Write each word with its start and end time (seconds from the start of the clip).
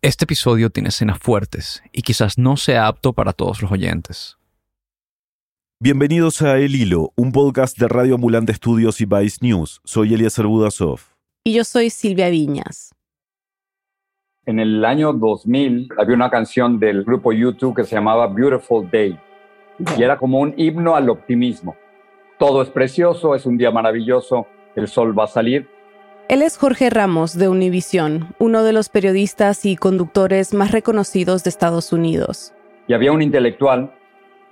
Este 0.00 0.26
episodio 0.26 0.70
tiene 0.70 0.90
escenas 0.90 1.18
fuertes 1.18 1.82
y 1.90 2.02
quizás 2.02 2.38
no 2.38 2.56
sea 2.56 2.86
apto 2.86 3.14
para 3.14 3.32
todos 3.32 3.60
los 3.60 3.72
oyentes. 3.72 4.38
Bienvenidos 5.80 6.40
a 6.40 6.56
El 6.58 6.76
Hilo, 6.76 7.12
un 7.16 7.32
podcast 7.32 7.76
de 7.76 7.88
Radio 7.88 8.14
Ambulante 8.14 8.52
Estudios 8.52 9.00
y 9.00 9.06
Vice 9.06 9.38
News. 9.40 9.80
Soy 9.82 10.14
Eliezer 10.14 10.46
Budasov. 10.46 11.00
Y 11.42 11.54
yo 11.54 11.64
soy 11.64 11.90
Silvia 11.90 12.28
Viñas. 12.28 12.94
En 14.46 14.60
el 14.60 14.84
año 14.84 15.12
2000 15.12 15.88
había 15.98 16.14
una 16.14 16.30
canción 16.30 16.78
del 16.78 17.02
grupo 17.02 17.32
YouTube 17.32 17.74
que 17.74 17.82
se 17.82 17.96
llamaba 17.96 18.28
Beautiful 18.28 18.88
Day 18.88 19.18
y 19.96 20.00
era 20.00 20.16
como 20.16 20.38
un 20.38 20.54
himno 20.56 20.94
al 20.94 21.10
optimismo. 21.10 21.74
Todo 22.38 22.62
es 22.62 22.68
precioso, 22.68 23.34
es 23.34 23.46
un 23.46 23.58
día 23.58 23.72
maravilloso, 23.72 24.46
el 24.76 24.86
sol 24.86 25.18
va 25.18 25.24
a 25.24 25.26
salir 25.26 25.68
él 26.28 26.42
es 26.42 26.58
Jorge 26.58 26.90
Ramos 26.90 27.38
de 27.38 27.48
Univisión, 27.48 28.34
uno 28.38 28.62
de 28.62 28.74
los 28.74 28.90
periodistas 28.90 29.64
y 29.64 29.76
conductores 29.76 30.52
más 30.52 30.72
reconocidos 30.72 31.42
de 31.42 31.48
Estados 31.48 31.90
Unidos. 31.90 32.52
Y 32.86 32.92
había 32.92 33.12
un 33.12 33.22
intelectual 33.22 33.94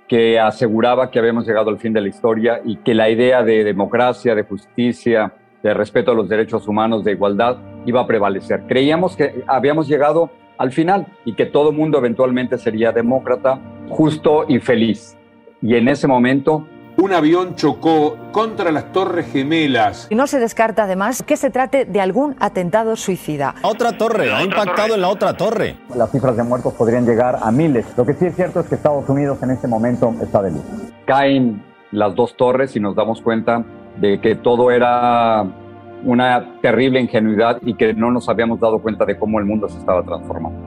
que 0.07 0.39
aseguraba 0.39 1.11
que 1.11 1.19
habíamos 1.19 1.45
llegado 1.45 1.69
al 1.69 1.77
fin 1.77 1.93
de 1.93 2.01
la 2.01 2.07
historia 2.07 2.61
y 2.65 2.77
que 2.77 2.95
la 2.95 3.11
idea 3.11 3.43
de 3.43 3.63
democracia, 3.63 4.33
de 4.33 4.43
justicia, 4.43 5.33
de 5.61 5.73
respeto 5.75 6.11
a 6.11 6.15
los 6.15 6.27
derechos 6.27 6.67
humanos, 6.67 7.03
de 7.03 7.11
igualdad, 7.11 7.57
iba 7.85 8.01
a 8.01 8.07
prevalecer. 8.07 8.63
Creíamos 8.67 9.15
que 9.15 9.43
habíamos 9.45 9.87
llegado 9.87 10.31
al 10.57 10.71
final 10.71 11.05
y 11.25 11.33
que 11.33 11.45
todo 11.45 11.71
mundo 11.71 11.99
eventualmente 11.99 12.57
sería 12.57 12.91
demócrata, 12.91 13.59
justo 13.89 14.45
y 14.47 14.57
feliz. 14.59 15.15
Y 15.61 15.75
en 15.75 15.87
ese 15.89 16.07
momento 16.07 16.67
un 16.97 17.13
avión 17.13 17.55
chocó 17.55 18.17
contra 18.31 18.71
las 18.71 18.91
Torres 18.91 19.31
Gemelas. 19.31 20.07
Y 20.09 20.15
no 20.15 20.27
se 20.27 20.39
descarta 20.39 20.83
además 20.83 21.23
que 21.23 21.37
se 21.37 21.49
trate 21.49 21.85
de 21.85 22.01
algún 22.01 22.35
atentado 22.39 22.95
suicida. 22.95 23.55
Otra 23.61 23.97
torre, 23.97 24.33
ha 24.33 24.43
impactado 24.43 24.95
en 24.95 25.01
la 25.01 25.09
otra 25.09 25.37
torre. 25.37 25.77
Las 25.95 26.11
cifras 26.11 26.35
de 26.35 26.43
muertos 26.43 26.73
podrían 26.73 27.05
llegar 27.05 27.37
a 27.41 27.51
miles. 27.51 27.85
Lo 27.95 28.05
que 28.05 28.13
sí 28.13 28.25
es 28.25 28.35
cierto 28.35 28.59
es 28.59 28.67
que 28.67 28.75
Estados 28.75 29.07
Unidos 29.07 29.37
en 29.43 29.51
este 29.51 29.67
momento 29.67 30.13
está 30.21 30.41
de 30.41 30.51
luto. 30.51 30.65
Caen 31.05 31.63
las 31.91 32.15
dos 32.15 32.35
torres 32.35 32.75
y 32.75 32.79
nos 32.79 32.95
damos 32.95 33.21
cuenta 33.21 33.63
de 33.97 34.19
que 34.19 34.35
todo 34.35 34.71
era 34.71 35.45
una 36.03 36.59
terrible 36.61 36.99
ingenuidad 36.99 37.59
y 37.61 37.75
que 37.75 37.93
no 37.93 38.11
nos 38.11 38.27
habíamos 38.27 38.59
dado 38.59 38.79
cuenta 38.79 39.05
de 39.05 39.17
cómo 39.17 39.39
el 39.39 39.45
mundo 39.45 39.69
se 39.69 39.77
estaba 39.77 40.03
transformando. 40.03 40.59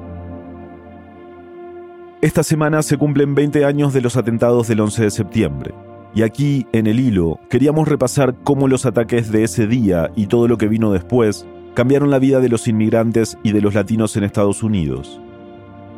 Esta 2.21 2.43
semana 2.43 2.83
se 2.83 2.99
cumplen 2.99 3.35
20 3.35 3.65
años 3.65 3.93
de 3.93 4.01
los 4.01 4.17
atentados 4.17 4.69
del 4.69 4.81
11 4.81 5.05
de 5.05 5.11
septiembre. 5.11 5.75
Y 6.15 6.23
aquí, 6.23 6.67
en 6.73 6.87
el 6.87 6.99
hilo, 6.99 7.39
queríamos 7.49 7.87
repasar 7.87 8.35
cómo 8.43 8.67
los 8.67 8.85
ataques 8.85 9.31
de 9.31 9.45
ese 9.45 9.67
día 9.67 10.11
y 10.17 10.27
todo 10.27 10.49
lo 10.49 10.59
que 10.59 10.67
vino 10.67 10.93
después 10.93 11.47
cambiaron 11.75 12.11
la 12.11 12.19
vida 12.19 12.41
de 12.41 12.49
los 12.49 12.67
inmigrantes 12.67 13.39
y 13.45 13.53
de 13.53 13.61
los 13.61 13.75
latinos 13.75 14.17
en 14.17 14.25
Estados 14.25 14.63
Unidos. 14.63 15.21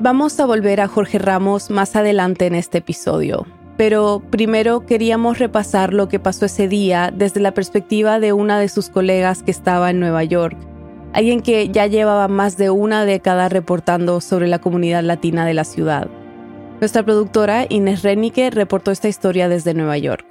Vamos 0.00 0.38
a 0.38 0.46
volver 0.46 0.80
a 0.80 0.88
Jorge 0.88 1.18
Ramos 1.18 1.70
más 1.70 1.96
adelante 1.96 2.46
en 2.46 2.54
este 2.54 2.78
episodio, 2.78 3.46
pero 3.76 4.22
primero 4.30 4.84
queríamos 4.84 5.38
repasar 5.38 5.94
lo 5.94 6.08
que 6.08 6.18
pasó 6.18 6.44
ese 6.44 6.68
día 6.68 7.12
desde 7.14 7.40
la 7.40 7.54
perspectiva 7.54 8.20
de 8.20 8.32
una 8.32 8.58
de 8.58 8.68
sus 8.68 8.90
colegas 8.90 9.42
que 9.42 9.50
estaba 9.50 9.90
en 9.90 10.00
Nueva 10.00 10.24
York, 10.24 10.56
alguien 11.14 11.40
que 11.40 11.68
ya 11.68 11.86
llevaba 11.86 12.28
más 12.28 12.58
de 12.58 12.68
una 12.68 13.04
década 13.06 13.48
reportando 13.48 14.20
sobre 14.20 14.46
la 14.46 14.58
comunidad 14.58 15.04
latina 15.04 15.46
de 15.46 15.54
la 15.54 15.64
ciudad. 15.64 16.08
Nuestra 16.82 17.04
productora 17.04 17.64
Inés 17.68 18.02
Renike 18.02 18.50
reportó 18.50 18.90
esta 18.90 19.06
historia 19.06 19.48
desde 19.48 19.72
Nueva 19.72 19.98
York. 19.98 20.26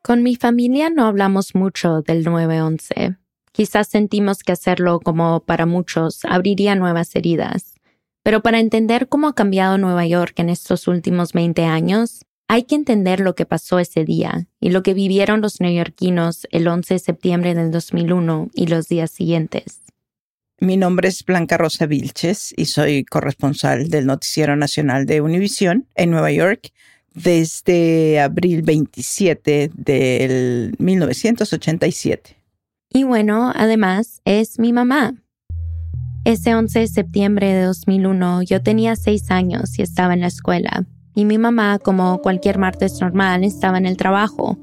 Con 0.00 0.22
mi 0.22 0.36
familia 0.36 0.88
no 0.88 1.04
hablamos 1.04 1.54
mucho 1.54 2.00
del 2.00 2.24
9-11. 2.24 3.18
Quizás 3.52 3.88
sentimos 3.88 4.42
que 4.42 4.52
hacerlo, 4.52 5.00
como 5.00 5.40
para 5.40 5.66
muchos, 5.66 6.24
abriría 6.24 6.76
nuevas 6.76 7.14
heridas. 7.14 7.74
Pero 8.22 8.40
para 8.40 8.58
entender 8.58 9.06
cómo 9.06 9.28
ha 9.28 9.34
cambiado 9.34 9.76
Nueva 9.76 10.06
York 10.06 10.32
en 10.38 10.48
estos 10.48 10.88
últimos 10.88 11.34
20 11.34 11.62
años, 11.66 12.24
hay 12.48 12.62
que 12.62 12.74
entender 12.74 13.20
lo 13.20 13.34
que 13.34 13.44
pasó 13.44 13.78
ese 13.78 14.06
día 14.06 14.46
y 14.60 14.70
lo 14.70 14.82
que 14.82 14.94
vivieron 14.94 15.42
los 15.42 15.60
neoyorquinos 15.60 16.46
el 16.52 16.66
11 16.66 16.94
de 16.94 17.00
septiembre 17.00 17.54
del 17.54 17.70
2001 17.70 18.48
y 18.54 18.68
los 18.68 18.88
días 18.88 19.10
siguientes. 19.10 19.85
Mi 20.58 20.78
nombre 20.78 21.08
es 21.08 21.22
Blanca 21.22 21.58
Rosa 21.58 21.84
Vilches 21.84 22.54
y 22.56 22.64
soy 22.64 23.04
corresponsal 23.04 23.90
del 23.90 24.06
Noticiero 24.06 24.56
Nacional 24.56 25.04
de 25.04 25.20
Univisión 25.20 25.86
en 25.94 26.10
Nueva 26.10 26.32
York 26.32 26.72
desde 27.12 28.20
abril 28.20 28.62
27 28.62 29.70
del 29.74 30.74
1987. 30.78 32.36
Y 32.88 33.04
bueno, 33.04 33.52
además 33.54 34.22
es 34.24 34.58
mi 34.58 34.72
mamá. 34.72 35.14
Ese 36.24 36.54
11 36.54 36.78
de 36.80 36.88
septiembre 36.88 37.52
de 37.52 37.62
2001 37.64 38.42
yo 38.42 38.62
tenía 38.62 38.96
seis 38.96 39.30
años 39.30 39.78
y 39.78 39.82
estaba 39.82 40.14
en 40.14 40.22
la 40.22 40.28
escuela. 40.28 40.86
Y 41.14 41.26
mi 41.26 41.36
mamá, 41.36 41.78
como 41.78 42.22
cualquier 42.22 42.58
martes 42.58 42.98
normal, 43.00 43.44
estaba 43.44 43.76
en 43.76 43.84
el 43.84 43.98
trabajo. 43.98 44.58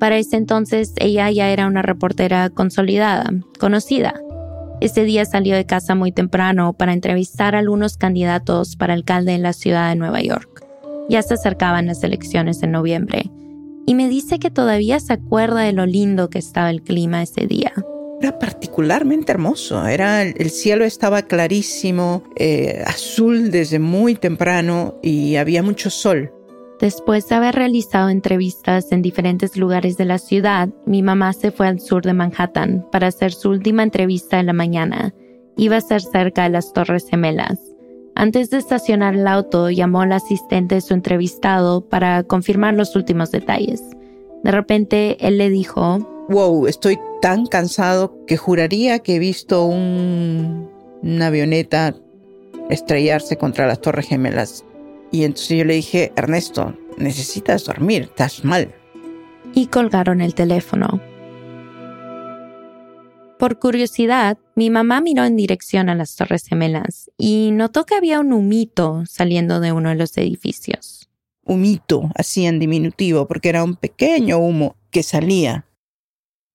Para 0.00 0.16
ese 0.16 0.36
entonces 0.36 0.94
ella 0.96 1.30
ya 1.30 1.50
era 1.50 1.66
una 1.66 1.82
reportera 1.82 2.48
consolidada, 2.48 3.30
conocida. 3.60 4.14
Ese 4.84 5.04
día 5.04 5.24
salió 5.24 5.56
de 5.56 5.64
casa 5.64 5.94
muy 5.94 6.12
temprano 6.12 6.74
para 6.74 6.92
entrevistar 6.92 7.54
a 7.54 7.60
algunos 7.60 7.96
candidatos 7.96 8.76
para 8.76 8.92
alcalde 8.92 9.32
en 9.32 9.42
la 9.42 9.54
ciudad 9.54 9.88
de 9.88 9.96
Nueva 9.96 10.20
York. 10.20 10.62
Ya 11.08 11.22
se 11.22 11.32
acercaban 11.32 11.86
las 11.86 12.04
elecciones 12.04 12.62
en 12.62 12.72
noviembre. 12.72 13.30
Y 13.86 13.94
me 13.94 14.10
dice 14.10 14.38
que 14.38 14.50
todavía 14.50 15.00
se 15.00 15.14
acuerda 15.14 15.62
de 15.62 15.72
lo 15.72 15.86
lindo 15.86 16.28
que 16.28 16.38
estaba 16.38 16.68
el 16.68 16.82
clima 16.82 17.22
ese 17.22 17.46
día. 17.46 17.72
Era 18.20 18.38
particularmente 18.38 19.32
hermoso. 19.32 19.86
Era, 19.86 20.20
el 20.20 20.50
cielo 20.50 20.84
estaba 20.84 21.22
clarísimo, 21.22 22.22
eh, 22.36 22.82
azul 22.84 23.50
desde 23.50 23.78
muy 23.78 24.16
temprano 24.16 24.96
y 25.02 25.36
había 25.36 25.62
mucho 25.62 25.88
sol. 25.88 26.30
Después 26.80 27.28
de 27.28 27.36
haber 27.36 27.54
realizado 27.54 28.08
entrevistas 28.08 28.90
en 28.90 29.00
diferentes 29.00 29.56
lugares 29.56 29.96
de 29.96 30.04
la 30.04 30.18
ciudad, 30.18 30.68
mi 30.86 31.02
mamá 31.02 31.32
se 31.32 31.50
fue 31.52 31.68
al 31.68 31.80
sur 31.80 32.02
de 32.02 32.14
Manhattan 32.14 32.86
para 32.90 33.06
hacer 33.06 33.32
su 33.32 33.50
última 33.50 33.82
entrevista 33.82 34.40
en 34.40 34.46
la 34.46 34.52
mañana. 34.52 35.14
Iba 35.56 35.76
a 35.76 35.80
ser 35.80 36.02
cerca 36.02 36.42
de 36.42 36.50
las 36.50 36.72
Torres 36.72 37.06
Gemelas. 37.08 37.60
Antes 38.16 38.50
de 38.50 38.58
estacionar 38.58 39.14
el 39.14 39.26
auto, 39.26 39.70
llamó 39.70 40.02
al 40.02 40.12
asistente 40.12 40.76
de 40.76 40.80
su 40.80 40.94
entrevistado 40.94 41.88
para 41.88 42.22
confirmar 42.24 42.74
los 42.74 42.96
últimos 42.96 43.30
detalles. 43.30 43.82
De 44.42 44.50
repente, 44.50 45.16
él 45.26 45.38
le 45.38 45.50
dijo, 45.50 46.26
Wow, 46.28 46.66
estoy 46.66 46.98
tan 47.20 47.46
cansado 47.46 48.16
que 48.26 48.36
juraría 48.36 48.98
que 48.98 49.16
he 49.16 49.18
visto 49.18 49.64
un, 49.64 50.70
una 51.02 51.26
avioneta 51.26 51.94
estrellarse 52.70 53.36
contra 53.36 53.66
las 53.66 53.80
Torres 53.80 54.08
Gemelas. 54.08 54.64
Y 55.14 55.22
entonces 55.22 55.58
yo 55.58 55.64
le 55.64 55.74
dije, 55.74 56.12
Ernesto, 56.16 56.76
necesitas 56.98 57.64
dormir, 57.64 58.02
estás 58.02 58.44
mal. 58.44 58.74
Y 59.54 59.68
colgaron 59.68 60.20
el 60.20 60.34
teléfono. 60.34 61.00
Por 63.38 63.60
curiosidad, 63.60 64.38
mi 64.56 64.70
mamá 64.70 65.00
miró 65.00 65.24
en 65.24 65.36
dirección 65.36 65.88
a 65.88 65.94
las 65.94 66.16
Torres 66.16 66.48
Gemelas 66.48 67.12
y 67.16 67.50
notó 67.52 67.86
que 67.86 67.94
había 67.94 68.18
un 68.18 68.32
humito 68.32 69.04
saliendo 69.06 69.60
de 69.60 69.70
uno 69.70 69.90
de 69.90 69.94
los 69.94 70.18
edificios. 70.18 71.08
Humito, 71.44 72.10
así 72.16 72.46
en 72.46 72.58
diminutivo, 72.58 73.28
porque 73.28 73.50
era 73.50 73.62
un 73.62 73.76
pequeño 73.76 74.38
humo 74.38 74.74
que 74.90 75.04
salía. 75.04 75.64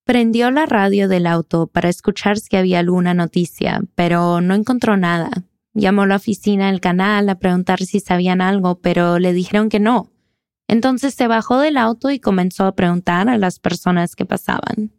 Prendió 0.04 0.50
la 0.50 0.66
radio 0.66 1.08
del 1.08 1.26
auto 1.26 1.66
para 1.66 1.88
escuchar 1.88 2.38
si 2.38 2.54
había 2.56 2.80
alguna 2.80 3.14
noticia, 3.14 3.80
pero 3.94 4.42
no 4.42 4.54
encontró 4.54 4.98
nada. 4.98 5.30
Llamó 5.74 6.02
a 6.02 6.06
la 6.06 6.16
oficina 6.16 6.66
del 6.66 6.80
canal 6.80 7.28
a 7.28 7.38
preguntar 7.38 7.80
si 7.80 8.00
sabían 8.00 8.40
algo, 8.40 8.80
pero 8.80 9.18
le 9.18 9.32
dijeron 9.32 9.68
que 9.68 9.80
no. 9.80 10.10
Entonces 10.68 11.14
se 11.14 11.26
bajó 11.26 11.58
del 11.58 11.76
auto 11.76 12.10
y 12.10 12.20
comenzó 12.20 12.64
a 12.64 12.74
preguntar 12.74 13.28
a 13.28 13.38
las 13.38 13.58
personas 13.58 14.14
que 14.14 14.24
pasaban. 14.24 14.92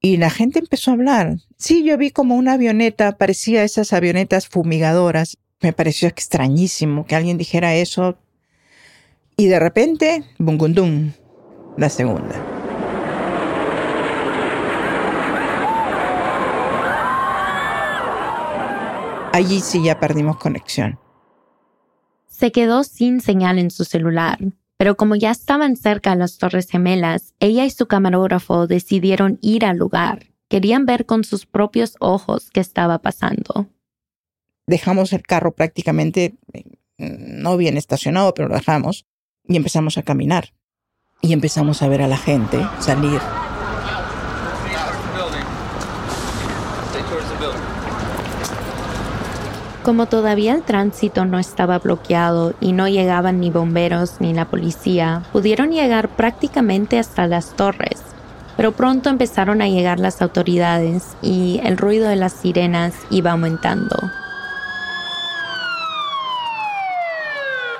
Y 0.00 0.18
la 0.18 0.28
gente 0.28 0.58
empezó 0.58 0.90
a 0.90 0.94
hablar. 0.94 1.38
Sí, 1.56 1.82
yo 1.82 1.96
vi 1.96 2.10
como 2.10 2.36
una 2.36 2.52
avioneta, 2.52 3.16
parecía 3.16 3.64
esas 3.64 3.94
avionetas 3.94 4.48
fumigadoras. 4.48 5.38
Me 5.62 5.72
pareció 5.72 6.08
extrañísimo 6.08 7.06
que 7.06 7.16
alguien 7.16 7.38
dijera 7.38 7.74
eso. 7.74 8.18
Y 9.38 9.46
de 9.46 9.58
repente, 9.58 10.24
bungundum, 10.38 11.12
la 11.78 11.88
segunda. 11.88 12.63
Allí 19.34 19.60
sí 19.60 19.82
ya 19.82 19.98
perdimos 19.98 20.36
conexión. 20.36 21.00
Se 22.28 22.52
quedó 22.52 22.84
sin 22.84 23.20
señal 23.20 23.58
en 23.58 23.70
su 23.70 23.84
celular, 23.84 24.38
pero 24.76 24.96
como 24.96 25.16
ya 25.16 25.32
estaban 25.32 25.76
cerca 25.76 26.10
de 26.10 26.16
las 26.16 26.38
Torres 26.38 26.68
Gemelas, 26.70 27.34
ella 27.40 27.64
y 27.64 27.70
su 27.70 27.86
camarógrafo 27.86 28.68
decidieron 28.68 29.38
ir 29.42 29.64
al 29.64 29.76
lugar. 29.76 30.26
Querían 30.48 30.86
ver 30.86 31.04
con 31.04 31.24
sus 31.24 31.46
propios 31.46 31.96
ojos 31.98 32.50
qué 32.52 32.60
estaba 32.60 33.00
pasando. 33.00 33.66
Dejamos 34.66 35.12
el 35.12 35.22
carro 35.22 35.52
prácticamente, 35.52 36.36
no 36.96 37.56
bien 37.56 37.76
estacionado, 37.76 38.34
pero 38.34 38.48
lo 38.48 38.54
dejamos, 38.54 39.04
y 39.46 39.56
empezamos 39.56 39.98
a 39.98 40.04
caminar. 40.04 40.54
Y 41.20 41.32
empezamos 41.32 41.82
a 41.82 41.88
ver 41.88 42.02
a 42.02 42.08
la 42.08 42.18
gente 42.18 42.64
salir 42.78 43.20
Como 49.84 50.06
todavía 50.06 50.54
el 50.54 50.62
tránsito 50.62 51.26
no 51.26 51.38
estaba 51.38 51.78
bloqueado 51.78 52.54
y 52.58 52.72
no 52.72 52.88
llegaban 52.88 53.38
ni 53.38 53.50
bomberos 53.50 54.18
ni 54.18 54.32
la 54.32 54.46
policía, 54.46 55.24
pudieron 55.30 55.72
llegar 55.72 56.08
prácticamente 56.08 56.98
hasta 56.98 57.26
las 57.26 57.54
torres. 57.54 58.02
Pero 58.56 58.72
pronto 58.72 59.10
empezaron 59.10 59.60
a 59.60 59.68
llegar 59.68 60.00
las 60.00 60.22
autoridades 60.22 61.14
y 61.20 61.60
el 61.64 61.76
ruido 61.76 62.08
de 62.08 62.16
las 62.16 62.32
sirenas 62.32 62.94
iba 63.10 63.32
aumentando. 63.32 63.94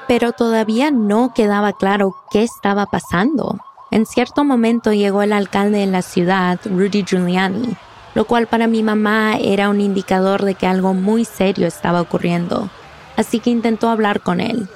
Pero 0.07 0.33
todavía 0.33 0.91
no 0.91 1.33
quedaba 1.35 1.73
claro 1.73 2.15
qué 2.31 2.43
estaba 2.43 2.85
pasando. 2.85 3.61
En 3.91 4.05
cierto 4.05 4.45
momento 4.45 4.93
llegó 4.93 5.23
el 5.23 5.33
alcalde 5.33 5.79
de 5.79 5.87
la 5.87 6.03
ciudad, 6.03 6.61
Rudy 6.67 7.03
Giuliani, 7.03 7.75
lo 8.15 8.25
cual 8.27 8.47
para 8.47 8.67
mi 8.67 8.83
mamá 8.83 9.37
era 9.37 9.69
un 9.69 9.81
indicador 9.81 10.45
de 10.45 10.55
que 10.55 10.67
algo 10.67 10.95
muy 10.95 11.25
serio 11.25 11.67
estaba 11.67 12.01
ocurriendo. 12.01 12.71
Así 13.17 13.41
que 13.41 13.51
intentó 13.51 13.89
hablar 13.89 14.21
con 14.21 14.41
él. 14.41 14.69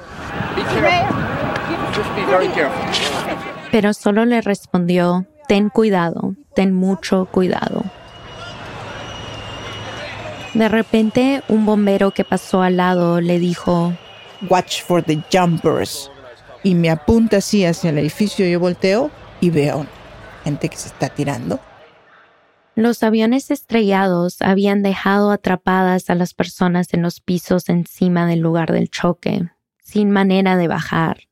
Pero 3.71 3.93
solo 3.95 4.25
le 4.25 4.41
respondió, 4.41 5.27
ten 5.47 5.69
cuidado, 5.69 6.35
ten 6.55 6.75
mucho 6.75 7.27
cuidado. 7.27 7.85
De 10.55 10.69
repente, 10.69 11.43
un 11.49 11.67
bombero 11.67 12.11
que 12.11 12.25
pasó 12.25 12.63
al 12.63 12.79
lado 12.79 13.21
le 13.21 13.39
dijo, 13.39 13.93
Watch 14.49 14.83
for 14.83 15.03
the 15.03 15.23
jumpers. 15.33 16.11
Y 16.63 16.75
me 16.75 16.91
apunta 16.91 17.39
así 17.39 17.65
hacia 17.65 17.91
el 17.91 17.99
edificio, 17.99 18.47
yo 18.47 18.59
volteo 18.59 19.11
y 19.41 19.51
veo 19.51 19.87
gente 20.45 20.69
que 20.69 20.77
se 20.77 20.89
está 20.89 21.09
tirando. 21.09 21.61
Los 22.79 23.03
aviones 23.03 23.51
estrellados 23.51 24.41
habían 24.41 24.85
dejado 24.85 25.33
atrapadas 25.33 26.11
a 26.11 26.15
las 26.15 26.33
personas 26.33 26.95
en 26.95 27.03
los 27.03 27.19
pisos 27.21 27.69
encima 27.69 28.25
del 28.25 28.39
lugar 28.39 28.71
del 28.71 28.89
choque, 28.89 29.51
sin 29.83 30.13
manera 30.13 30.57
de 30.57 30.69
bajar, 30.69 31.23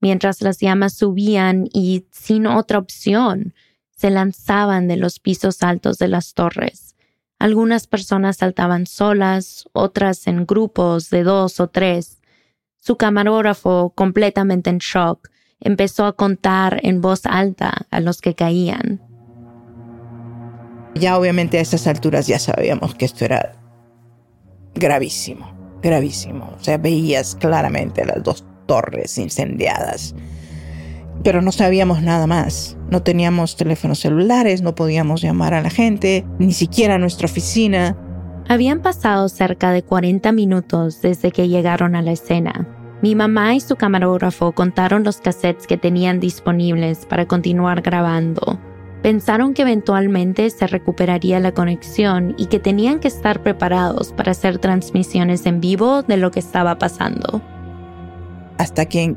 mientras 0.00 0.42
las 0.42 0.60
llamas 0.60 0.94
subían 0.94 1.66
y, 1.72 2.06
sin 2.12 2.46
otra 2.46 2.78
opción, 2.78 3.52
se 3.96 4.10
lanzaban 4.10 4.86
de 4.86 4.96
los 4.96 5.18
pisos 5.18 5.64
altos 5.64 5.98
de 5.98 6.06
las 6.06 6.34
torres. 6.34 6.94
Algunas 7.40 7.88
personas 7.88 8.36
saltaban 8.36 8.86
solas, 8.86 9.64
otras 9.72 10.28
en 10.28 10.46
grupos 10.46 11.10
de 11.10 11.24
dos 11.24 11.58
o 11.58 11.66
tres. 11.66 12.22
Su 12.78 12.96
camarógrafo, 12.96 13.92
completamente 13.96 14.70
en 14.70 14.78
shock, 14.78 15.30
empezó 15.58 16.06
a 16.06 16.14
contar 16.14 16.78
en 16.84 17.00
voz 17.00 17.26
alta 17.26 17.88
a 17.90 17.98
los 17.98 18.20
que 18.20 18.36
caían. 18.36 19.11
Ya 20.94 21.16
obviamente 21.16 21.58
a 21.58 21.62
esas 21.62 21.86
alturas 21.86 22.26
ya 22.26 22.38
sabíamos 22.38 22.94
que 22.94 23.06
esto 23.06 23.24
era 23.24 23.54
gravísimo, 24.74 25.52
gravísimo. 25.82 26.52
O 26.58 26.62
sea, 26.62 26.78
veías 26.78 27.34
claramente 27.36 28.04
las 28.04 28.22
dos 28.22 28.44
torres 28.66 29.16
incendiadas. 29.18 30.14
Pero 31.24 31.40
no 31.40 31.52
sabíamos 31.52 32.02
nada 32.02 32.26
más. 32.26 32.76
No 32.90 33.02
teníamos 33.02 33.56
teléfonos 33.56 34.00
celulares, 34.00 34.60
no 34.60 34.74
podíamos 34.74 35.22
llamar 35.22 35.54
a 35.54 35.62
la 35.62 35.70
gente, 35.70 36.26
ni 36.38 36.52
siquiera 36.52 36.96
a 36.96 36.98
nuestra 36.98 37.26
oficina. 37.26 37.96
Habían 38.48 38.82
pasado 38.82 39.28
cerca 39.28 39.72
de 39.72 39.82
40 39.82 40.32
minutos 40.32 41.00
desde 41.00 41.30
que 41.30 41.48
llegaron 41.48 41.94
a 41.94 42.02
la 42.02 42.12
escena. 42.12 42.68
Mi 43.00 43.14
mamá 43.14 43.54
y 43.54 43.60
su 43.60 43.76
camarógrafo 43.76 44.52
contaron 44.52 45.04
los 45.04 45.18
cassettes 45.18 45.66
que 45.66 45.76
tenían 45.76 46.20
disponibles 46.20 47.06
para 47.06 47.26
continuar 47.26 47.82
grabando 47.82 48.60
Pensaron 49.02 49.52
que 49.52 49.62
eventualmente 49.62 50.48
se 50.50 50.64
recuperaría 50.68 51.40
la 51.40 51.52
conexión 51.52 52.36
y 52.38 52.46
que 52.46 52.60
tenían 52.60 53.00
que 53.00 53.08
estar 53.08 53.42
preparados 53.42 54.12
para 54.12 54.30
hacer 54.30 54.58
transmisiones 54.58 55.44
en 55.44 55.60
vivo 55.60 56.02
de 56.02 56.16
lo 56.16 56.30
que 56.30 56.38
estaba 56.38 56.78
pasando. 56.78 57.42
Hasta 58.58 58.86
que 58.86 59.16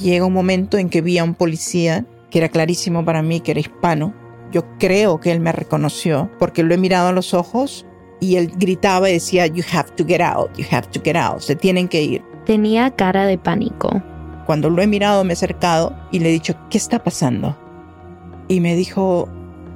llega 0.00 0.24
un 0.24 0.32
momento 0.32 0.78
en 0.78 0.88
que 0.88 1.02
vi 1.02 1.18
a 1.18 1.24
un 1.24 1.34
policía 1.34 2.06
que 2.30 2.38
era 2.38 2.48
clarísimo 2.48 3.04
para 3.04 3.20
mí 3.20 3.40
que 3.40 3.50
era 3.50 3.60
hispano. 3.60 4.14
Yo 4.52 4.64
creo 4.78 5.20
que 5.20 5.32
él 5.32 5.40
me 5.40 5.52
reconoció 5.52 6.30
porque 6.38 6.62
lo 6.62 6.72
he 6.72 6.78
mirado 6.78 7.08
a 7.08 7.12
los 7.12 7.34
ojos 7.34 7.84
y 8.20 8.36
él 8.36 8.50
gritaba 8.56 9.10
y 9.10 9.14
decía, 9.14 9.46
You 9.46 9.64
have 9.70 9.90
to 9.96 10.06
get 10.06 10.22
out, 10.22 10.48
you 10.56 10.64
have 10.70 10.88
to 10.92 11.00
get 11.04 11.16
out, 11.16 11.40
se 11.40 11.56
tienen 11.56 11.88
que 11.88 12.02
ir. 12.02 12.22
Tenía 12.46 12.90
cara 12.92 13.26
de 13.26 13.36
pánico. 13.36 14.02
Cuando 14.46 14.70
lo 14.70 14.80
he 14.80 14.86
mirado 14.86 15.24
me 15.24 15.30
he 15.30 15.32
acercado 15.34 15.94
y 16.10 16.20
le 16.20 16.30
he 16.30 16.32
dicho, 16.32 16.54
¿qué 16.70 16.78
está 16.78 17.02
pasando? 17.04 17.65
Y 18.48 18.60
me 18.60 18.74
dijo, 18.74 19.28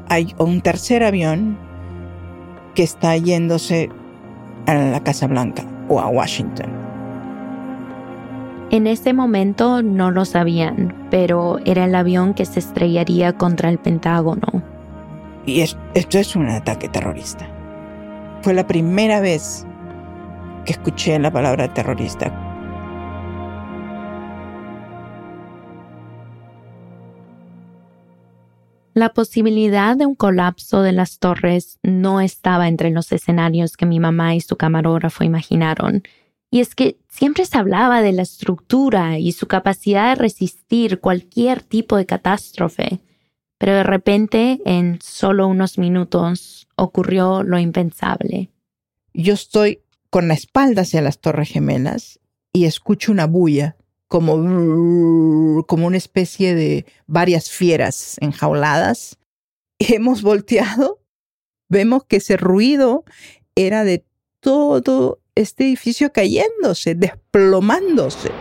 hay 0.08 0.34
un 0.38 0.60
tercer 0.60 1.02
avión 1.02 1.58
que 2.74 2.82
está 2.82 3.16
yéndose 3.16 3.88
a 4.66 4.74
la 4.74 5.00
Casa 5.02 5.26
Blanca 5.26 5.64
o 5.88 6.00
a 6.00 6.08
Washington. 6.08 6.70
En 8.70 8.86
ese 8.86 9.12
momento 9.12 9.82
no 9.82 10.12
lo 10.12 10.24
sabían, 10.24 10.94
pero 11.10 11.58
era 11.64 11.84
el 11.84 11.94
avión 11.94 12.34
que 12.34 12.44
se 12.44 12.60
estrellaría 12.60 13.32
contra 13.32 13.68
el 13.68 13.78
Pentágono. 13.78 14.62
Y 15.44 15.62
esto 15.62 16.18
es 16.18 16.36
un 16.36 16.48
ataque 16.48 16.88
terrorista. 16.88 17.48
Fue 18.42 18.54
la 18.54 18.66
primera 18.66 19.20
vez 19.20 19.66
que 20.64 20.72
escuché 20.72 21.18
la 21.18 21.32
palabra 21.32 21.72
terrorista. 21.74 22.49
La 28.92 29.14
posibilidad 29.14 29.96
de 29.96 30.06
un 30.06 30.16
colapso 30.16 30.82
de 30.82 30.92
las 30.92 31.18
torres 31.18 31.78
no 31.82 32.20
estaba 32.20 32.66
entre 32.66 32.90
los 32.90 33.12
escenarios 33.12 33.76
que 33.76 33.86
mi 33.86 34.00
mamá 34.00 34.34
y 34.34 34.40
su 34.40 34.56
camarógrafo 34.56 35.22
imaginaron. 35.22 36.02
Y 36.50 36.58
es 36.58 36.74
que 36.74 36.98
siempre 37.08 37.44
se 37.46 37.56
hablaba 37.56 38.02
de 38.02 38.10
la 38.10 38.22
estructura 38.22 39.18
y 39.18 39.30
su 39.32 39.46
capacidad 39.46 40.08
de 40.08 40.22
resistir 40.22 40.98
cualquier 40.98 41.62
tipo 41.62 41.96
de 41.96 42.06
catástrofe. 42.06 43.00
Pero 43.58 43.74
de 43.74 43.84
repente, 43.84 44.60
en 44.64 44.98
solo 45.00 45.46
unos 45.46 45.78
minutos, 45.78 46.66
ocurrió 46.74 47.44
lo 47.44 47.58
impensable. 47.58 48.50
Yo 49.14 49.34
estoy 49.34 49.82
con 50.08 50.26
la 50.26 50.34
espalda 50.34 50.82
hacia 50.82 51.02
las 51.02 51.20
Torres 51.20 51.50
Gemelas 51.50 52.18
y 52.52 52.64
escucho 52.64 53.12
una 53.12 53.26
bulla 53.26 53.76
como, 54.10 55.64
como 55.68 55.86
una 55.86 55.96
especie 55.96 56.56
de 56.56 56.84
varias 57.06 57.48
fieras 57.48 58.16
enjauladas. 58.20 59.18
Hemos 59.78 60.22
volteado, 60.22 61.00
vemos 61.68 62.04
que 62.04 62.16
ese 62.16 62.36
ruido 62.36 63.04
era 63.54 63.84
de 63.84 64.04
todo 64.40 65.20
este 65.36 65.64
edificio 65.64 66.12
cayéndose, 66.12 66.96
desplomándose. 66.96 68.32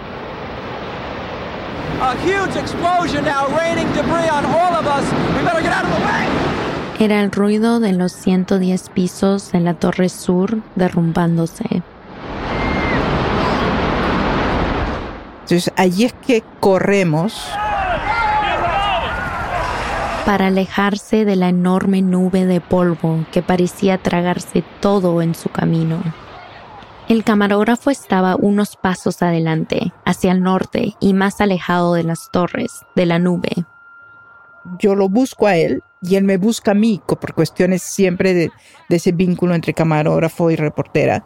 Era 6.99 7.21
el 7.21 7.31
ruido 7.31 7.79
de 7.79 7.93
los 7.93 8.11
110 8.11 8.89
pisos 8.89 9.51
de 9.51 9.59
la 9.59 9.75
Torre 9.75 10.09
Sur 10.09 10.63
derrumbándose. 10.75 11.83
Entonces 15.49 15.73
allí 15.77 16.05
es 16.05 16.13
que 16.13 16.43
corremos. 16.59 17.49
Para 20.23 20.45
alejarse 20.45 21.25
de 21.25 21.35
la 21.35 21.49
enorme 21.49 22.03
nube 22.03 22.45
de 22.45 22.61
polvo 22.61 23.25
que 23.31 23.41
parecía 23.41 23.97
tragarse 23.97 24.63
todo 24.79 25.23
en 25.23 25.33
su 25.33 25.49
camino. 25.49 26.03
El 27.07 27.23
camarógrafo 27.23 27.89
estaba 27.89 28.35
unos 28.35 28.75
pasos 28.75 29.23
adelante, 29.23 29.91
hacia 30.05 30.33
el 30.33 30.43
norte 30.43 30.93
y 30.99 31.15
más 31.15 31.41
alejado 31.41 31.95
de 31.95 32.03
las 32.03 32.29
torres, 32.29 32.85
de 32.95 33.07
la 33.07 33.17
nube. 33.17 33.49
Yo 34.77 34.93
lo 34.93 35.09
busco 35.09 35.47
a 35.47 35.55
él 35.55 35.81
y 35.99 36.15
él 36.17 36.25
me 36.25 36.37
busca 36.37 36.71
a 36.71 36.75
mí 36.75 37.01
por 37.07 37.33
cuestiones 37.33 37.81
siempre 37.81 38.35
de, 38.35 38.51
de 38.87 38.95
ese 38.95 39.13
vínculo 39.13 39.55
entre 39.55 39.73
camarógrafo 39.73 40.51
y 40.51 40.55
reportera. 40.55 41.25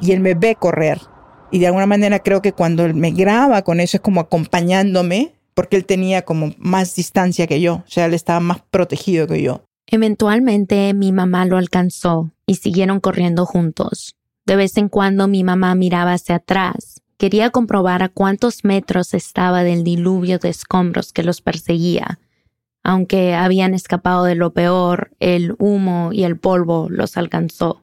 Y 0.00 0.12
él 0.12 0.20
me 0.20 0.32
ve 0.32 0.56
correr 0.58 1.02
y 1.50 1.58
de 1.58 1.66
alguna 1.66 1.86
manera 1.86 2.20
creo 2.20 2.42
que 2.42 2.52
cuando 2.52 2.84
él 2.84 2.94
me 2.94 3.10
graba 3.10 3.62
con 3.62 3.80
eso 3.80 3.96
es 3.96 4.00
como 4.00 4.20
acompañándome, 4.20 5.34
porque 5.54 5.76
él 5.76 5.84
tenía 5.84 6.22
como 6.22 6.54
más 6.58 6.94
distancia 6.94 7.46
que 7.46 7.60
yo, 7.60 7.74
o 7.74 7.84
sea, 7.86 8.06
él 8.06 8.14
estaba 8.14 8.40
más 8.40 8.62
protegido 8.70 9.26
que 9.26 9.42
yo. 9.42 9.64
Eventualmente 9.86 10.94
mi 10.94 11.12
mamá 11.12 11.44
lo 11.44 11.56
alcanzó 11.56 12.30
y 12.46 12.56
siguieron 12.56 13.00
corriendo 13.00 13.44
juntos. 13.44 14.16
De 14.46 14.56
vez 14.56 14.76
en 14.76 14.88
cuando 14.88 15.28
mi 15.28 15.44
mamá 15.44 15.74
miraba 15.74 16.12
hacia 16.12 16.36
atrás. 16.36 17.02
Quería 17.18 17.50
comprobar 17.50 18.02
a 18.02 18.08
cuántos 18.08 18.64
metros 18.64 19.12
estaba 19.12 19.62
del 19.62 19.84
diluvio 19.84 20.38
de 20.38 20.48
escombros 20.48 21.12
que 21.12 21.22
los 21.22 21.42
perseguía. 21.42 22.18
Aunque 22.82 23.34
habían 23.34 23.74
escapado 23.74 24.24
de 24.24 24.36
lo 24.36 24.54
peor, 24.54 25.10
el 25.20 25.54
humo 25.58 26.10
y 26.12 26.24
el 26.24 26.38
polvo 26.38 26.88
los 26.88 27.18
alcanzó. 27.18 27.82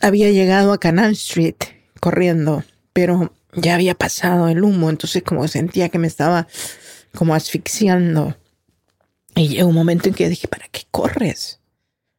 Había 0.00 0.30
llegado 0.30 0.72
a 0.72 0.78
Canal 0.78 1.12
Street 1.12 1.56
corriendo, 1.98 2.64
pero 2.92 3.32
ya 3.54 3.74
había 3.74 3.94
pasado 3.94 4.48
el 4.48 4.62
humo, 4.62 4.90
entonces 4.90 5.22
como 5.22 5.46
sentía 5.48 5.88
que 5.88 5.98
me 5.98 6.06
estaba 6.06 6.46
como 7.14 7.34
asfixiando. 7.34 8.36
Y 9.34 9.48
llegó 9.48 9.68
un 9.68 9.74
momento 9.74 10.08
en 10.08 10.14
que 10.14 10.28
dije, 10.28 10.48
¿para 10.48 10.66
qué 10.68 10.82
corres? 10.90 11.60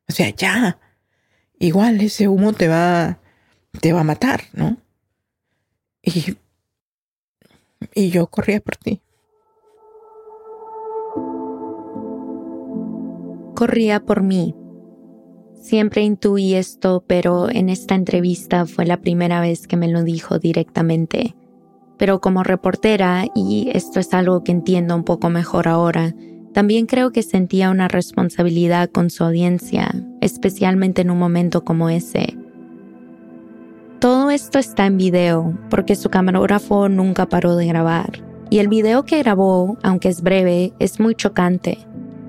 O 0.07 0.13
sea, 0.13 0.29
ya. 0.29 0.79
Igual 1.59 1.99
ese 2.01 2.27
humo 2.27 2.53
te 2.53 2.67
va, 2.67 3.19
te 3.81 3.91
va 3.91 4.01
a 4.01 4.05
matar, 4.05 4.43
¿no? 4.53 4.77
Y, 6.01 6.37
y 7.93 8.09
yo 8.09 8.27
corría 8.27 8.61
por 8.61 8.77
ti. 8.77 9.01
Corría 13.55 13.99
por 13.99 14.23
mí. 14.23 14.55
Siempre 15.59 16.03
intuí 16.03 16.53
esto, 16.53 17.03
pero 17.05 17.49
en 17.49 17.67
esta 17.67 17.93
entrevista 17.93 18.65
fue 18.65 18.85
la 18.85 19.01
primera 19.01 19.41
vez 19.41 19.67
que 19.67 19.75
me 19.75 19.89
lo 19.89 20.03
dijo 20.03 20.39
directamente. 20.39 21.35
Pero 21.97 22.21
como 22.21 22.43
reportera, 22.43 23.25
y 23.35 23.69
esto 23.73 23.99
es 23.99 24.13
algo 24.13 24.41
que 24.43 24.53
entiendo 24.53 24.95
un 24.95 25.03
poco 25.03 25.29
mejor 25.29 25.67
ahora, 25.67 26.15
también 26.53 26.85
creo 26.85 27.11
que 27.11 27.23
sentía 27.23 27.71
una 27.71 27.89
responsabilidad 27.89 28.89
con 28.89 29.09
su 29.09 29.25
audiencia, 29.25 29.93
especialmente 30.21 31.01
en 31.01 31.11
un 31.11 31.19
momento 31.19 31.65
como 31.65 31.89
ese. 31.89 32.37
Todo 33.99 34.31
esto 34.31 34.59
está 34.59 34.85
en 34.85 34.95
video 34.95 35.57
porque 35.69 35.97
su 35.97 36.09
camarógrafo 36.09 36.87
nunca 36.87 37.27
paró 37.27 37.57
de 37.57 37.67
grabar. 37.67 38.23
Y 38.49 38.59
el 38.59 38.69
video 38.69 39.03
que 39.03 39.19
grabó, 39.19 39.77
aunque 39.83 40.07
es 40.07 40.21
breve, 40.21 40.71
es 40.79 41.01
muy 41.01 41.15
chocante. 41.15 41.79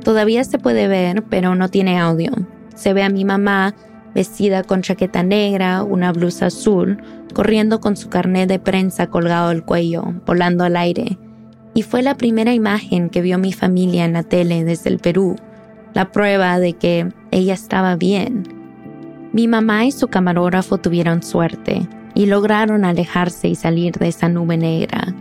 Todavía 0.02 0.42
se 0.42 0.58
puede 0.58 0.88
ver, 0.88 1.22
pero 1.30 1.54
no 1.54 1.68
tiene 1.68 1.96
audio. 1.96 2.32
Se 2.80 2.94
ve 2.94 3.02
a 3.02 3.10
mi 3.10 3.26
mamá 3.26 3.75
vestida 4.14 4.62
con 4.62 4.80
chaqueta 4.80 5.22
negra, 5.22 5.82
una 5.82 6.12
blusa 6.12 6.46
azul, 6.46 6.96
corriendo 7.34 7.78
con 7.78 7.94
su 7.94 8.08
carnet 8.08 8.49
de 8.49 8.58
prensa 8.58 9.08
colgado 9.08 9.50
al 9.50 9.66
cuello, 9.66 10.14
volando 10.25 10.64
al 10.64 10.78
aire. 10.78 11.18
Y 11.75 11.82
fue 11.82 12.00
la 12.00 12.16
primera 12.16 12.54
imagen 12.54 13.10
que 13.10 13.20
vio 13.20 13.37
mi 13.37 13.52
familia 13.52 14.06
en 14.06 14.14
la 14.14 14.22
tele 14.22 14.64
desde 14.64 14.88
el 14.88 14.99
Perú, 14.99 15.37
la 15.92 16.10
prueba 16.10 16.58
de 16.58 16.72
que 16.72 17.12
ella 17.30 17.52
estaba 17.52 17.96
bien. 17.96 18.44
Mi 19.34 19.46
mamá 19.46 19.84
y 19.84 19.92
su 19.92 20.08
camarógrafo 20.08 20.78
tuvieron 20.78 21.22
suerte 21.22 21.87
y 22.14 22.25
lograron 22.25 22.87
alejarse 22.87 23.49
y 23.49 23.56
salir 23.56 23.92
de 23.99 24.08
esa 24.08 24.30
nube 24.30 24.56
negra. 24.56 25.14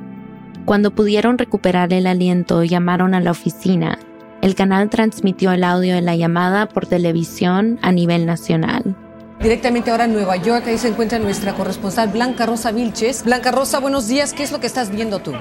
Cuando 0.63 0.95
pudieron 0.95 1.37
recuperar 1.37 1.91
el 1.91 2.07
aliento, 2.07 2.63
llamaron 2.63 3.13
a 3.15 3.19
la 3.19 3.31
oficina. 3.31 3.99
El 4.41 4.55
canal 4.55 4.89
transmitió 4.89 5.51
el 5.51 5.65
audio 5.65 5.95
de 5.95 6.01
la 6.01 6.15
llamada 6.15 6.67
por 6.67 6.85
televisión 6.85 7.77
a 7.81 7.91
nivel 7.91 8.25
nacional. 8.25 8.95
Directamente 9.41 9.91
ahora 9.91 10.05
en 10.05 10.13
Nueva 10.13 10.37
York, 10.37 10.65
ahí 10.67 10.77
se 10.77 10.87
encuentra 10.87 11.19
nuestra 11.19 11.53
corresponsal 11.53 12.07
Blanca 12.09 12.45
Rosa 12.45 12.71
Vilches. 12.71 13.25
Blanca 13.25 13.51
Rosa, 13.51 13.79
buenos 13.79 14.07
días. 14.07 14.33
¿Qué 14.33 14.43
es 14.43 14.53
lo 14.53 14.61
que 14.61 14.67
estás 14.67 14.91
viendo 14.91 15.19
tú? 15.19 15.33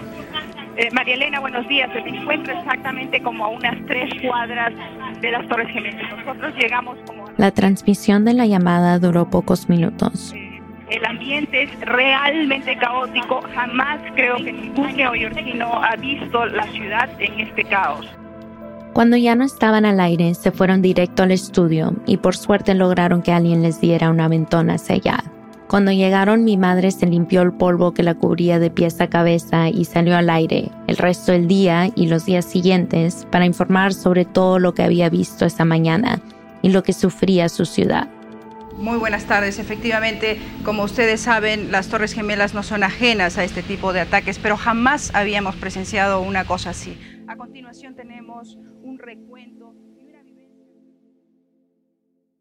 Eh, 0.76 0.88
María 0.92 1.14
Elena, 1.14 1.38
buenos 1.38 1.66
días. 1.68 1.88
Me 1.94 2.08
encuentro 2.08 2.52
exactamente 2.58 3.22
como 3.22 3.44
a 3.44 3.48
unas 3.48 3.76
tres 3.86 4.10
cuadras 4.20 4.72
de 5.20 5.30
las 5.30 5.46
Torres 5.48 5.68
Gemelas. 5.72 6.18
Nosotros 6.24 6.54
llegamos 6.56 6.98
como... 7.06 7.24
La 7.36 7.52
transmisión 7.52 8.24
de 8.24 8.34
la 8.34 8.46
llamada 8.46 8.98
duró 8.98 9.30
pocos 9.30 9.68
minutos. 9.68 10.32
Eh, 10.34 10.60
el 10.90 11.04
ambiente 11.04 11.64
es 11.64 11.80
realmente 11.82 12.76
caótico. 12.78 13.42
Jamás 13.54 14.00
creo 14.16 14.36
que 14.36 14.52
ningún 14.52 14.96
neoyorquino 14.96 15.82
ha 15.82 15.94
visto 15.96 16.46
la 16.46 16.64
ciudad 16.64 17.08
en 17.20 17.40
este 17.40 17.62
caos. 17.64 18.08
Cuando 18.98 19.16
ya 19.16 19.36
no 19.36 19.44
estaban 19.44 19.84
al 19.84 20.00
aire, 20.00 20.34
se 20.34 20.50
fueron 20.50 20.82
directo 20.82 21.22
al 21.22 21.30
estudio 21.30 21.94
y 22.04 22.16
por 22.16 22.36
suerte 22.36 22.74
lograron 22.74 23.22
que 23.22 23.30
alguien 23.30 23.62
les 23.62 23.80
diera 23.80 24.10
una 24.10 24.26
ventona 24.26 24.74
hacia 24.74 24.96
allá. 24.96 25.24
Cuando 25.68 25.92
llegaron 25.92 26.42
mi 26.42 26.56
madre 26.56 26.90
se 26.90 27.06
limpió 27.06 27.42
el 27.42 27.52
polvo 27.52 27.94
que 27.94 28.02
la 28.02 28.16
cubría 28.16 28.58
de 28.58 28.72
pies 28.72 29.00
a 29.00 29.06
cabeza 29.06 29.68
y 29.68 29.84
salió 29.84 30.16
al 30.16 30.28
aire 30.28 30.72
el 30.88 30.96
resto 30.96 31.30
del 31.30 31.46
día 31.46 31.92
y 31.94 32.08
los 32.08 32.24
días 32.24 32.44
siguientes 32.44 33.24
para 33.30 33.46
informar 33.46 33.94
sobre 33.94 34.24
todo 34.24 34.58
lo 34.58 34.74
que 34.74 34.82
había 34.82 35.08
visto 35.10 35.46
esa 35.46 35.64
mañana 35.64 36.20
y 36.62 36.70
lo 36.70 36.82
que 36.82 36.92
sufría 36.92 37.48
su 37.48 37.66
ciudad. 37.66 38.08
Muy 38.78 38.98
buenas 38.98 39.26
tardes. 39.26 39.60
Efectivamente, 39.60 40.40
como 40.64 40.82
ustedes 40.82 41.20
saben, 41.20 41.70
las 41.70 41.86
Torres 41.86 42.14
Gemelas 42.14 42.52
no 42.52 42.64
son 42.64 42.82
ajenas 42.82 43.38
a 43.38 43.44
este 43.44 43.62
tipo 43.62 43.92
de 43.92 44.00
ataques, 44.00 44.40
pero 44.40 44.56
jamás 44.56 45.12
habíamos 45.14 45.54
presenciado 45.54 46.20
una 46.20 46.44
cosa 46.44 46.70
así. 46.70 46.98
A 47.28 47.36
continuación 47.36 47.94
tenemos 47.94 48.58
un 48.82 48.98
recuento. 48.98 49.74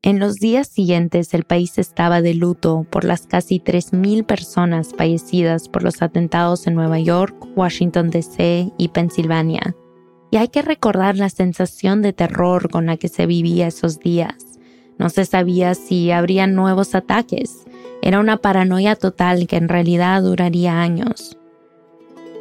En 0.01 0.19
los 0.19 0.35
días 0.35 0.69
siguientes 0.69 1.33
el 1.33 1.43
país 1.43 1.77
estaba 1.77 2.21
de 2.21 2.33
luto 2.33 2.85
por 2.89 3.03
las 3.03 3.27
casi 3.27 3.59
3.000 3.59 4.25
personas 4.25 4.93
fallecidas 4.95 5.67
por 5.67 5.83
los 5.83 6.01
atentados 6.01 6.67
en 6.67 6.75
Nueva 6.75 6.99
York, 6.99 7.35
Washington, 7.57 8.11
D.C. 8.11 8.71
y 8.77 8.87
Pensilvania. 8.87 9.75
Y 10.31 10.37
hay 10.37 10.47
que 10.47 10.61
recordar 10.61 11.17
la 11.17 11.29
sensación 11.29 12.01
de 12.01 12.13
terror 12.13 12.69
con 12.69 12.85
la 12.85 12.95
que 12.95 13.09
se 13.09 13.25
vivía 13.25 13.67
esos 13.67 13.99
días. 13.99 14.57
No 14.97 15.09
se 15.09 15.25
sabía 15.25 15.75
si 15.75 16.11
habría 16.11 16.47
nuevos 16.47 16.95
ataques. 16.95 17.65
Era 18.01 18.21
una 18.21 18.37
paranoia 18.37 18.95
total 18.95 19.47
que 19.47 19.57
en 19.57 19.67
realidad 19.67 20.21
duraría 20.21 20.79
años. 20.79 21.37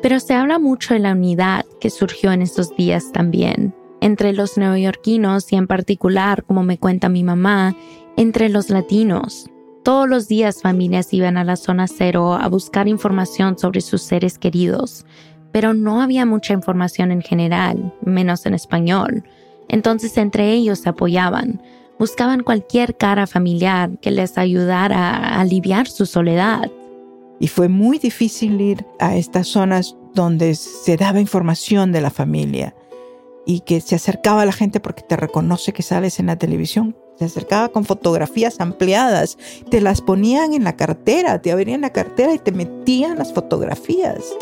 Pero 0.07 0.21
se 0.21 0.35
habla 0.35 0.61
mucho 0.61 0.95
de 0.95 1.01
la 1.01 1.11
unidad 1.11 1.67
que 1.81 1.91
surgió 1.91 2.31
en 2.31 2.41
esos 2.41 2.77
días 2.77 3.11
también 3.11 3.75
entre 4.01 4.33
los 4.33 4.57
neoyorquinos 4.57 5.53
y 5.53 5.57
en 5.57 5.67
particular, 5.67 6.45
como 6.45 6.63
me 6.63 6.79
cuenta 6.79 7.09
mi 7.09 7.25
mamá, 7.25 7.75
entre 8.17 8.49
los 8.49 8.71
latinos. 8.71 9.51
Todos 9.83 10.09
los 10.09 10.29
días 10.29 10.63
familias 10.63 11.13
iban 11.13 11.37
a 11.37 11.43
la 11.43 11.57
zona 11.57 11.89
cero 11.89 12.35
a 12.35 12.47
buscar 12.49 12.87
información 12.87 13.59
sobre 13.59 13.81
sus 13.81 14.01
seres 14.01 14.39
queridos, 14.39 15.05
pero 15.51 15.75
no 15.75 16.01
había 16.01 16.25
mucha 16.25 16.55
información 16.55 17.11
en 17.11 17.23
general, 17.23 17.93
menos 18.01 18.47
en 18.47 18.55
español. 18.55 19.25
Entonces 19.69 20.17
entre 20.19 20.53
ellos 20.53 20.79
se 20.79 20.89
apoyaban, 20.89 21.61
buscaban 21.99 22.45
cualquier 22.45 22.97
cara 22.97 23.27
familiar 23.27 23.99
que 23.99 24.13
les 24.13 24.39
ayudara 24.39 25.17
a 25.17 25.41
aliviar 25.41 25.89
su 25.89 26.07
soledad. 26.07 26.71
Y 27.39 27.49
fue 27.49 27.69
muy 27.69 27.99
difícil 27.99 28.61
ir 28.61 28.87
a 28.99 29.17
estas 29.17 29.49
zonas 29.49 29.97
donde 30.15 30.55
se 30.55 30.97
daba 30.97 31.21
información 31.21 31.93
de 31.93 32.01
la 32.01 32.11
familia 32.11 32.75
y 33.45 33.61
que 33.61 33.81
se 33.81 33.95
acercaba 33.95 34.43
a 34.43 34.47
la 34.47 34.53
gente 34.53 34.81
porque 34.81 35.03
te 35.03 35.17
reconoce 35.17 35.73
que 35.73 35.83
sales 35.83 36.19
en 36.19 36.27
la 36.27 36.37
televisión. 36.37 36.97
Se 37.17 37.27
acercaba 37.27 37.69
con 37.69 37.85
fotografías 37.85 38.61
ampliadas, 38.61 39.39
te 39.71 39.81
las 39.81 40.03
ponían 40.03 40.53
en 40.53 40.65
la 40.65 40.77
cartera, 40.77 41.41
te 41.41 41.53
abrían 41.53 41.83
la 41.83 41.91
cartera 41.91 42.35
y 42.35 42.39
te 42.39 42.53
metían 42.53 43.17
las 43.17 43.33
fotografías. 43.33 44.37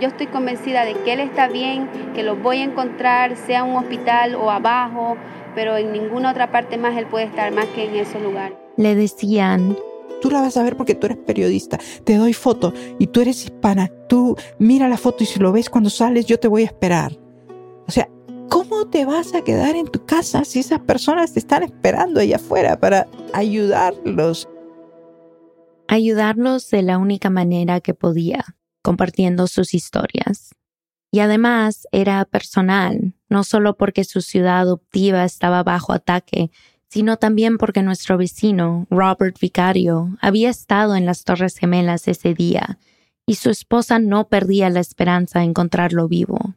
Yo 0.00 0.08
estoy 0.08 0.26
convencida 0.26 0.84
de 0.84 0.94
que 0.94 1.12
él 1.12 1.20
está 1.20 1.48
bien, 1.48 1.88
que 2.14 2.24
lo 2.24 2.34
voy 2.36 2.58
a 2.58 2.64
encontrar, 2.64 3.36
sea 3.36 3.62
un 3.62 3.76
hospital 3.76 4.34
o 4.34 4.50
abajo, 4.50 5.16
pero 5.54 5.76
en 5.76 5.92
ninguna 5.92 6.30
otra 6.30 6.50
parte 6.50 6.78
más 6.78 6.96
él 6.96 7.06
puede 7.06 7.26
estar 7.26 7.52
más 7.52 7.66
que 7.66 7.84
en 7.84 7.96
ese 7.96 8.18
lugar. 8.18 8.52
Le 8.76 8.96
decían, 8.96 9.76
tú 10.22 10.30
la 10.30 10.40
vas 10.40 10.56
a 10.56 10.62
ver 10.62 10.76
porque 10.76 10.94
tú 10.94 11.06
eres 11.06 11.18
periodista, 11.18 11.78
te 12.04 12.16
doy 12.16 12.32
foto 12.32 12.72
y 12.98 13.08
tú 13.08 13.20
eres 13.20 13.44
hispana, 13.44 13.90
tú 14.08 14.36
mira 14.58 14.88
la 14.88 14.96
foto 14.96 15.24
y 15.24 15.26
si 15.26 15.40
lo 15.40 15.52
ves 15.52 15.68
cuando 15.68 15.90
sales 15.90 16.26
yo 16.26 16.38
te 16.38 16.48
voy 16.48 16.62
a 16.62 16.66
esperar. 16.66 17.18
O 17.88 17.90
sea, 17.90 18.08
¿cómo 18.48 18.88
te 18.88 19.04
vas 19.04 19.34
a 19.34 19.42
quedar 19.42 19.74
en 19.74 19.88
tu 19.88 20.06
casa 20.06 20.44
si 20.44 20.60
esas 20.60 20.78
personas 20.78 21.32
te 21.32 21.40
están 21.40 21.64
esperando 21.64 22.20
allá 22.20 22.36
afuera 22.36 22.78
para 22.78 23.08
ayudarlos? 23.34 24.48
Ayudarlos 25.88 26.70
de 26.70 26.82
la 26.82 26.98
única 26.98 27.28
manera 27.28 27.80
que 27.80 27.92
podía, 27.92 28.44
compartiendo 28.80 29.48
sus 29.48 29.74
historias. 29.74 30.54
Y 31.10 31.18
además 31.18 31.88
era 31.90 32.24
personal, 32.24 33.14
no 33.28 33.42
solo 33.42 33.76
porque 33.76 34.04
su 34.04 34.22
ciudad 34.22 34.60
adoptiva 34.60 35.24
estaba 35.24 35.62
bajo 35.64 35.92
ataque, 35.92 36.50
sino 36.92 37.16
también 37.16 37.56
porque 37.56 37.82
nuestro 37.82 38.18
vecino, 38.18 38.86
Robert 38.90 39.38
Vicario, 39.40 40.10
había 40.20 40.50
estado 40.50 40.94
en 40.94 41.06
las 41.06 41.24
Torres 41.24 41.56
Gemelas 41.56 42.06
ese 42.06 42.34
día, 42.34 42.78
y 43.24 43.36
su 43.36 43.48
esposa 43.48 43.98
no 43.98 44.28
perdía 44.28 44.68
la 44.68 44.80
esperanza 44.80 45.38
de 45.38 45.46
encontrarlo 45.46 46.06
vivo. 46.06 46.54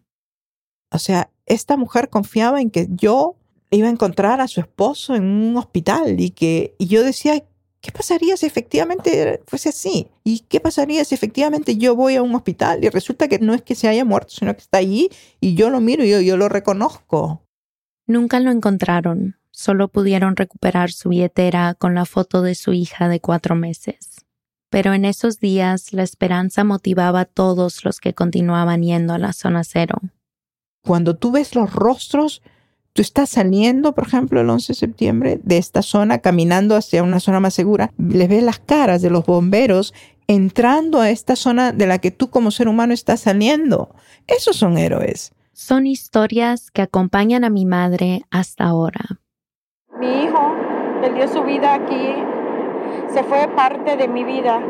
O 0.92 1.00
sea, 1.00 1.30
esta 1.46 1.78
mujer 1.78 2.10
confiaba 2.10 2.60
en 2.60 2.70
que 2.70 2.90
yo 2.90 3.38
iba 3.70 3.88
a 3.88 3.92
encontrar 3.92 4.42
a 4.42 4.50
su 4.50 4.60
esposo 4.60 5.16
en 5.16 5.24
un 5.24 5.56
hospital 5.56 6.20
y 6.20 6.32
que 6.32 6.76
y 6.80 6.88
yo 6.88 7.06
decía, 7.06 7.42
¿qué 7.80 7.94
pasaría 7.94 8.36
si 8.36 8.46
efectivamente 8.46 9.42
fuese 9.48 9.70
así? 9.70 10.10
¿Y 10.26 10.40
qué 10.50 10.60
pasaría 10.60 11.06
si 11.06 11.16
efectivamente 11.16 11.78
yo 11.78 11.96
voy 11.96 12.18
a 12.18 12.22
un 12.22 12.36
hospital 12.36 12.84
y 12.84 12.90
resulta 12.90 13.30
que 13.30 13.40
no 13.40 13.54
es 13.54 13.62
que 13.62 13.76
se 13.76 13.88
haya 13.88 14.04
muerto, 14.04 14.32
sino 14.32 14.54
que 14.54 14.64
está 14.64 14.80
allí 14.80 15.10
y 15.40 15.56
yo 15.56 15.70
lo 15.70 15.80
miro 15.80 16.04
y 16.04 16.10
yo, 16.10 16.20
yo 16.20 16.36
lo 16.36 16.50
reconozco? 16.50 17.42
Nunca 18.06 18.42
lo 18.42 18.52
encontraron, 18.52 19.38
solo 19.56 19.88
pudieron 19.88 20.36
recuperar 20.36 20.92
su 20.92 21.10
billetera 21.10 21.74
con 21.74 21.96
la 21.96 22.06
foto 22.06 22.42
de 22.42 22.56
su 22.56 22.74
hija 22.74 23.10
de 23.10 23.20
cuatro 23.20 23.56
meses. 23.56 24.26
Pero 24.70 24.94
en 24.94 25.06
esos 25.06 25.40
días 25.40 25.94
la 25.94 26.04
esperanza 26.04 26.64
motivaba 26.64 27.22
a 27.22 27.26
todos 27.26 27.86
los 27.86 28.00
que 28.00 28.14
continuaban 28.14 28.84
yendo 28.84 29.14
a 29.14 29.20
la 29.20 29.34
zona 29.34 29.64
cero 29.64 30.02
cuando 30.86 31.16
tú 31.16 31.32
ves 31.32 31.56
los 31.56 31.74
rostros, 31.74 32.42
tú 32.94 33.02
estás 33.02 33.32
saliendo, 33.32 33.94
por 33.94 34.08
ejemplo, 34.08 34.40
el 34.40 34.50
11 34.50 34.74
de 34.74 34.80
septiembre 34.80 35.40
de 35.44 35.58
esta 35.58 35.82
zona, 35.82 36.20
caminando 36.20 36.76
hacia 36.76 37.04
una 37.04 37.20
zona 37.20 37.40
más 37.40 37.54
segura, 37.54 37.92
les 37.98 38.30
ves 38.30 38.44
las 38.44 38.60
caras 38.60 39.02
de 39.02 39.10
los 39.10 39.26
bomberos 39.26 39.94
entrando 40.28 41.02
a 41.02 41.10
esta 41.10 41.36
zona 41.36 41.72
de 41.72 41.88
la 41.88 42.00
que 42.00 42.12
tú 42.12 42.30
como 42.30 42.52
ser 42.52 42.68
humano 42.68 42.94
estás 42.94 43.22
saliendo. 43.22 43.94
Esos 44.28 44.56
son 44.56 44.78
héroes. 44.78 45.34
Son 45.54 45.88
historias 45.88 46.72
que 46.72 46.82
acompañan 46.82 47.44
a 47.44 47.50
mi 47.50 47.66
madre 47.66 48.24
hasta 48.30 48.66
ahora. 48.66 49.22
Mi 50.00 50.24
hijo, 50.24 50.54
él 51.04 51.14
dio 51.16 51.28
su 51.28 51.44
vida 51.44 51.74
aquí 51.74 52.16
se 53.14 53.24
fue 53.24 53.48
parte 53.56 53.96
de 53.98 54.08
mi 54.08 54.24
vida. 54.24 54.62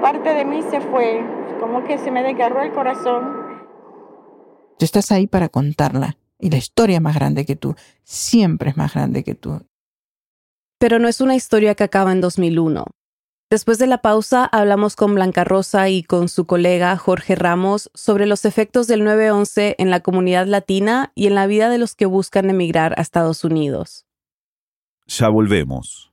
Parte 0.00 0.34
de 0.34 0.44
mí 0.44 0.62
se 0.62 0.80
fue, 0.80 1.24
como 1.60 1.84
que 1.84 1.98
se 1.98 2.10
me 2.10 2.22
desgarró 2.22 2.62
el 2.62 2.72
corazón. 2.72 3.64
Tú 4.78 4.84
estás 4.84 5.10
ahí 5.10 5.26
para 5.26 5.48
contarla 5.48 6.18
y 6.38 6.50
la 6.50 6.58
historia 6.58 6.96
es 6.96 7.02
más 7.02 7.14
grande 7.14 7.46
que 7.46 7.56
tú, 7.56 7.74
siempre 8.02 8.70
es 8.70 8.76
más 8.76 8.94
grande 8.94 9.24
que 9.24 9.34
tú. 9.34 9.62
Pero 10.78 10.98
no 10.98 11.08
es 11.08 11.20
una 11.20 11.34
historia 11.34 11.74
que 11.74 11.84
acaba 11.84 12.12
en 12.12 12.20
2001. 12.20 12.84
Después 13.48 13.78
de 13.78 13.86
la 13.86 13.98
pausa, 13.98 14.44
hablamos 14.44 14.96
con 14.96 15.14
Blanca 15.14 15.44
Rosa 15.44 15.88
y 15.88 16.02
con 16.02 16.28
su 16.28 16.46
colega 16.46 16.96
Jorge 16.96 17.36
Ramos 17.36 17.92
sobre 17.94 18.26
los 18.26 18.44
efectos 18.44 18.88
del 18.88 19.02
9-11 19.02 19.76
en 19.78 19.88
la 19.88 20.00
comunidad 20.00 20.48
latina 20.48 21.12
y 21.14 21.28
en 21.28 21.36
la 21.36 21.46
vida 21.46 21.68
de 21.68 21.78
los 21.78 21.94
que 21.94 22.06
buscan 22.06 22.50
emigrar 22.50 22.98
a 22.98 23.02
Estados 23.02 23.44
Unidos. 23.44 24.04
Ya 25.06 25.28
volvemos. 25.28 26.12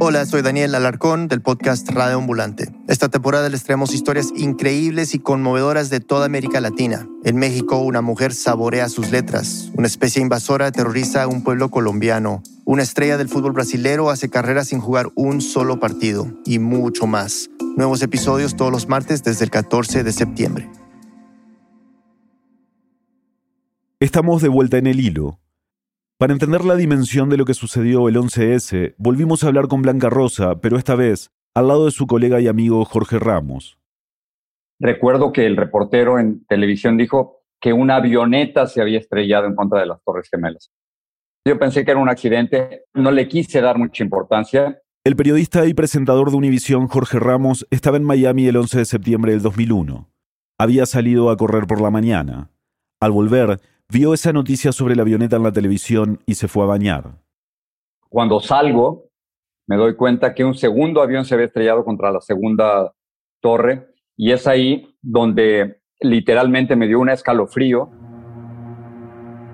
Hola, 0.00 0.26
soy 0.26 0.42
Daniel 0.42 0.74
Alarcón 0.74 1.28
del 1.28 1.40
podcast 1.40 1.88
Radio 1.88 2.16
Ambulante. 2.16 2.74
Esta 2.88 3.08
temporada 3.08 3.48
les 3.48 3.62
traemos 3.62 3.94
historias 3.94 4.32
increíbles 4.34 5.14
y 5.14 5.20
conmovedoras 5.20 5.88
de 5.88 6.00
toda 6.00 6.26
América 6.26 6.60
Latina. 6.60 7.08
En 7.22 7.36
México, 7.36 7.78
una 7.78 8.00
mujer 8.00 8.34
saborea 8.34 8.88
sus 8.88 9.12
letras. 9.12 9.70
Una 9.76 9.86
especie 9.86 10.20
invasora 10.20 10.72
terroriza 10.72 11.22
a 11.22 11.28
un 11.28 11.44
pueblo 11.44 11.70
colombiano. 11.70 12.42
Una 12.64 12.82
estrella 12.82 13.16
del 13.16 13.28
fútbol 13.28 13.52
brasilero 13.52 14.10
hace 14.10 14.28
carrera 14.28 14.64
sin 14.64 14.80
jugar 14.80 15.12
un 15.14 15.40
solo 15.40 15.78
partido. 15.78 16.26
Y 16.44 16.58
mucho 16.58 17.06
más. 17.06 17.48
Nuevos 17.76 18.02
episodios 18.02 18.56
todos 18.56 18.72
los 18.72 18.88
martes 18.88 19.22
desde 19.22 19.44
el 19.44 19.52
14 19.52 20.02
de 20.02 20.12
septiembre. 20.12 20.68
Estamos 24.00 24.42
de 24.42 24.48
vuelta 24.48 24.76
en 24.76 24.88
el 24.88 24.98
hilo. 24.98 25.38
Para 26.24 26.32
entender 26.32 26.64
la 26.64 26.76
dimensión 26.76 27.28
de 27.28 27.36
lo 27.36 27.44
que 27.44 27.52
sucedió 27.52 28.08
el 28.08 28.16
11S, 28.16 28.94
volvimos 28.96 29.44
a 29.44 29.48
hablar 29.48 29.68
con 29.68 29.82
Blanca 29.82 30.08
Rosa, 30.08 30.58
pero 30.58 30.78
esta 30.78 30.94
vez 30.94 31.30
al 31.54 31.68
lado 31.68 31.84
de 31.84 31.90
su 31.90 32.06
colega 32.06 32.40
y 32.40 32.48
amigo 32.48 32.82
Jorge 32.86 33.18
Ramos. 33.18 33.76
Recuerdo 34.80 35.34
que 35.34 35.44
el 35.44 35.54
reportero 35.54 36.18
en 36.18 36.42
televisión 36.46 36.96
dijo 36.96 37.42
que 37.60 37.74
una 37.74 37.96
avioneta 37.96 38.66
se 38.66 38.80
había 38.80 39.00
estrellado 39.00 39.46
en 39.48 39.54
contra 39.54 39.80
de 39.80 39.84
las 39.84 40.02
Torres 40.02 40.30
Gemelas. 40.30 40.72
Yo 41.46 41.58
pensé 41.58 41.84
que 41.84 41.90
era 41.90 42.00
un 42.00 42.08
accidente, 42.08 42.84
no 42.94 43.10
le 43.10 43.28
quise 43.28 43.60
dar 43.60 43.76
mucha 43.76 44.02
importancia. 44.02 44.80
El 45.04 45.16
periodista 45.16 45.66
y 45.66 45.74
presentador 45.74 46.30
de 46.30 46.38
Univisión 46.38 46.88
Jorge 46.88 47.18
Ramos 47.18 47.66
estaba 47.70 47.98
en 47.98 48.04
Miami 48.04 48.46
el 48.46 48.56
11 48.56 48.78
de 48.78 48.84
septiembre 48.86 49.32
del 49.32 49.42
2001. 49.42 50.08
Había 50.58 50.86
salido 50.86 51.28
a 51.28 51.36
correr 51.36 51.66
por 51.66 51.82
la 51.82 51.90
mañana. 51.90 52.50
Al 52.98 53.12
volver, 53.12 53.60
vio 53.90 54.14
esa 54.14 54.32
noticia 54.32 54.72
sobre 54.72 54.96
la 54.96 55.02
avioneta 55.02 55.36
en 55.36 55.42
la 55.42 55.52
televisión 55.52 56.20
y 56.26 56.34
se 56.34 56.48
fue 56.48 56.64
a 56.64 56.68
bañar. 56.68 57.18
Cuando 58.08 58.40
salgo, 58.40 59.10
me 59.66 59.76
doy 59.76 59.96
cuenta 59.96 60.34
que 60.34 60.44
un 60.44 60.54
segundo 60.54 61.02
avión 61.02 61.24
se 61.24 61.34
había 61.34 61.46
estrellado 61.46 61.84
contra 61.84 62.12
la 62.12 62.20
segunda 62.20 62.92
torre 63.40 63.88
y 64.16 64.32
es 64.32 64.46
ahí 64.46 64.94
donde 65.02 65.80
literalmente 66.00 66.76
me 66.76 66.86
dio 66.86 67.00
un 67.00 67.08
escalofrío. 67.08 67.90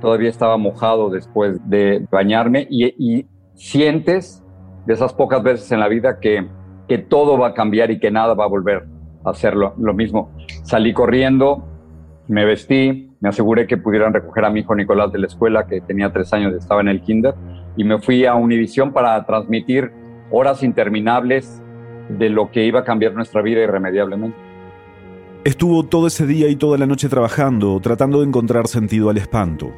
Todavía 0.01 0.31
estaba 0.31 0.57
mojado 0.57 1.11
después 1.11 1.59
de 1.69 2.07
bañarme 2.11 2.67
y, 2.71 3.27
sientes 3.55 4.43
de 4.87 4.95
esas 4.95 5.13
pocas 5.13 5.43
veces 5.43 5.71
en 5.71 5.81
la 5.81 5.89
vida 5.89 6.19
que, 6.19 6.49
que 6.89 6.97
todo 6.97 7.37
va 7.37 7.49
a 7.49 7.55
cambiar 7.55 7.91
y 7.91 8.01
que 8.01 8.11
nada 8.11 8.33
va 8.33 8.45
a 8.45 8.49
volver 8.49 8.87
a 9.23 9.35
ser 9.35 9.55
lo, 9.55 9.75
lo 9.77 9.93
mismo. 9.93 10.35
Salí 10.63 10.95
corriendo, 10.95 11.63
me 12.27 12.47
vestí, 12.47 13.10
me 13.21 13.29
aseguré 13.29 13.67
que 13.67 13.77
pudieran 13.77 14.15
recoger 14.15 14.47
a 14.47 14.51
mi 14.51 14.61
hijo 14.61 14.75
Nicolás 14.75 15.13
de 15.13 15.19
la 15.19 15.27
escuela, 15.27 15.67
que 15.67 15.81
tenía 15.83 16.11
tres 16.11 16.33
años, 16.33 16.55
estaba 16.55 16.81
en 16.81 16.89
el 16.89 17.03
kinder, 17.03 17.35
y 17.77 17.85
me 17.85 18.01
fui 18.01 18.25
a 18.25 18.35
Univisión 18.35 18.93
para 18.93 19.25
transmitir 19.27 19.93
horas 20.31 20.63
interminables 20.63 21.63
de 22.09 22.31
lo 22.31 22.51
que 22.51 22.65
iba 22.65 22.81
a 22.81 22.85
cambiar 22.85 23.15
nuestra 23.15 23.43
vida 23.43 23.63
irremediablemente. 23.63 24.37
Estuvo 25.45 25.85
todo 25.85 26.07
ese 26.07 26.27
día 26.27 26.49
y 26.49 26.57
toda 26.57 26.79
la 26.79 26.87
noche 26.87 27.09
trabajando, 27.09 27.79
tratando 27.81 28.21
de 28.21 28.27
encontrar 28.27 28.67
sentido 28.67 29.11
al 29.11 29.19
espanto. 29.19 29.73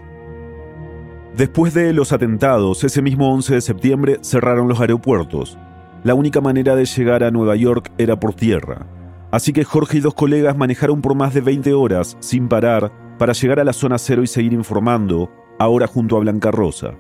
Después 1.37 1.75
de 1.75 1.93
los 1.93 2.13
atentados, 2.13 2.85
ese 2.85 3.03
mismo 3.03 3.33
11 3.33 3.55
de 3.55 3.61
septiembre 3.61 4.19
cerraron 4.23 4.69
los 4.69 4.81
aeropuertos. 4.81 5.59
La 6.05 6.15
única 6.15 6.41
manera 6.41 6.75
de 6.77 6.85
llegar 6.85 7.25
a 7.25 7.31
Nueva 7.31 7.57
York 7.57 7.91
era 7.99 8.19
por 8.19 8.35
tierra. 8.35 8.87
Así 9.31 9.53
que 9.53 9.65
Jorge 9.65 9.99
y 9.99 10.01
dos 10.01 10.15
colegas 10.15 10.57
manejaron 10.57 11.01
por 11.01 11.15
más 11.15 11.33
de 11.33 11.41
20 11.41 11.73
horas, 11.73 12.17
sin 12.21 12.49
parar, 12.49 12.93
para 13.23 13.35
llegar 13.35 13.61
a 13.61 13.65
la 13.65 13.73
zona 13.73 13.99
cero 13.99 14.25
y 14.25 14.27
seguir 14.27 14.53
informando, 14.53 15.31
ahora 15.57 15.87
junto 15.87 16.17
a 16.17 16.19
Blanca 16.19 16.51
Rosa. 16.51 16.95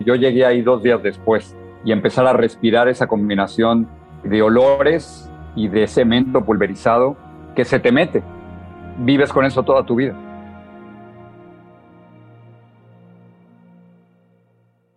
Yo 0.00 0.16
llegué 0.16 0.44
ahí 0.44 0.62
dos 0.62 0.82
días 0.82 1.00
después 1.00 1.56
y 1.84 1.92
empezar 1.92 2.26
a 2.26 2.32
respirar 2.32 2.88
esa 2.88 3.06
combinación 3.06 3.88
de 4.24 4.42
olores 4.42 5.30
y 5.54 5.68
de 5.68 5.86
cemento 5.86 6.44
pulverizado 6.44 7.16
que 7.54 7.64
se 7.64 7.78
te 7.78 7.92
mete. 7.92 8.24
Vives 8.98 9.32
con 9.32 9.44
eso 9.44 9.62
toda 9.62 9.86
tu 9.86 9.94
vida. 9.94 10.16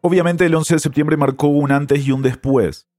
Obviamente 0.02 0.48
el 0.48 0.56
11 0.56 0.74
de 0.74 0.80
septiembre 0.80 1.18
marcó 1.18 1.50
un 1.50 1.72
antes 1.72 2.08
y 2.08 2.12
un 2.12 2.24
después. 2.24 2.90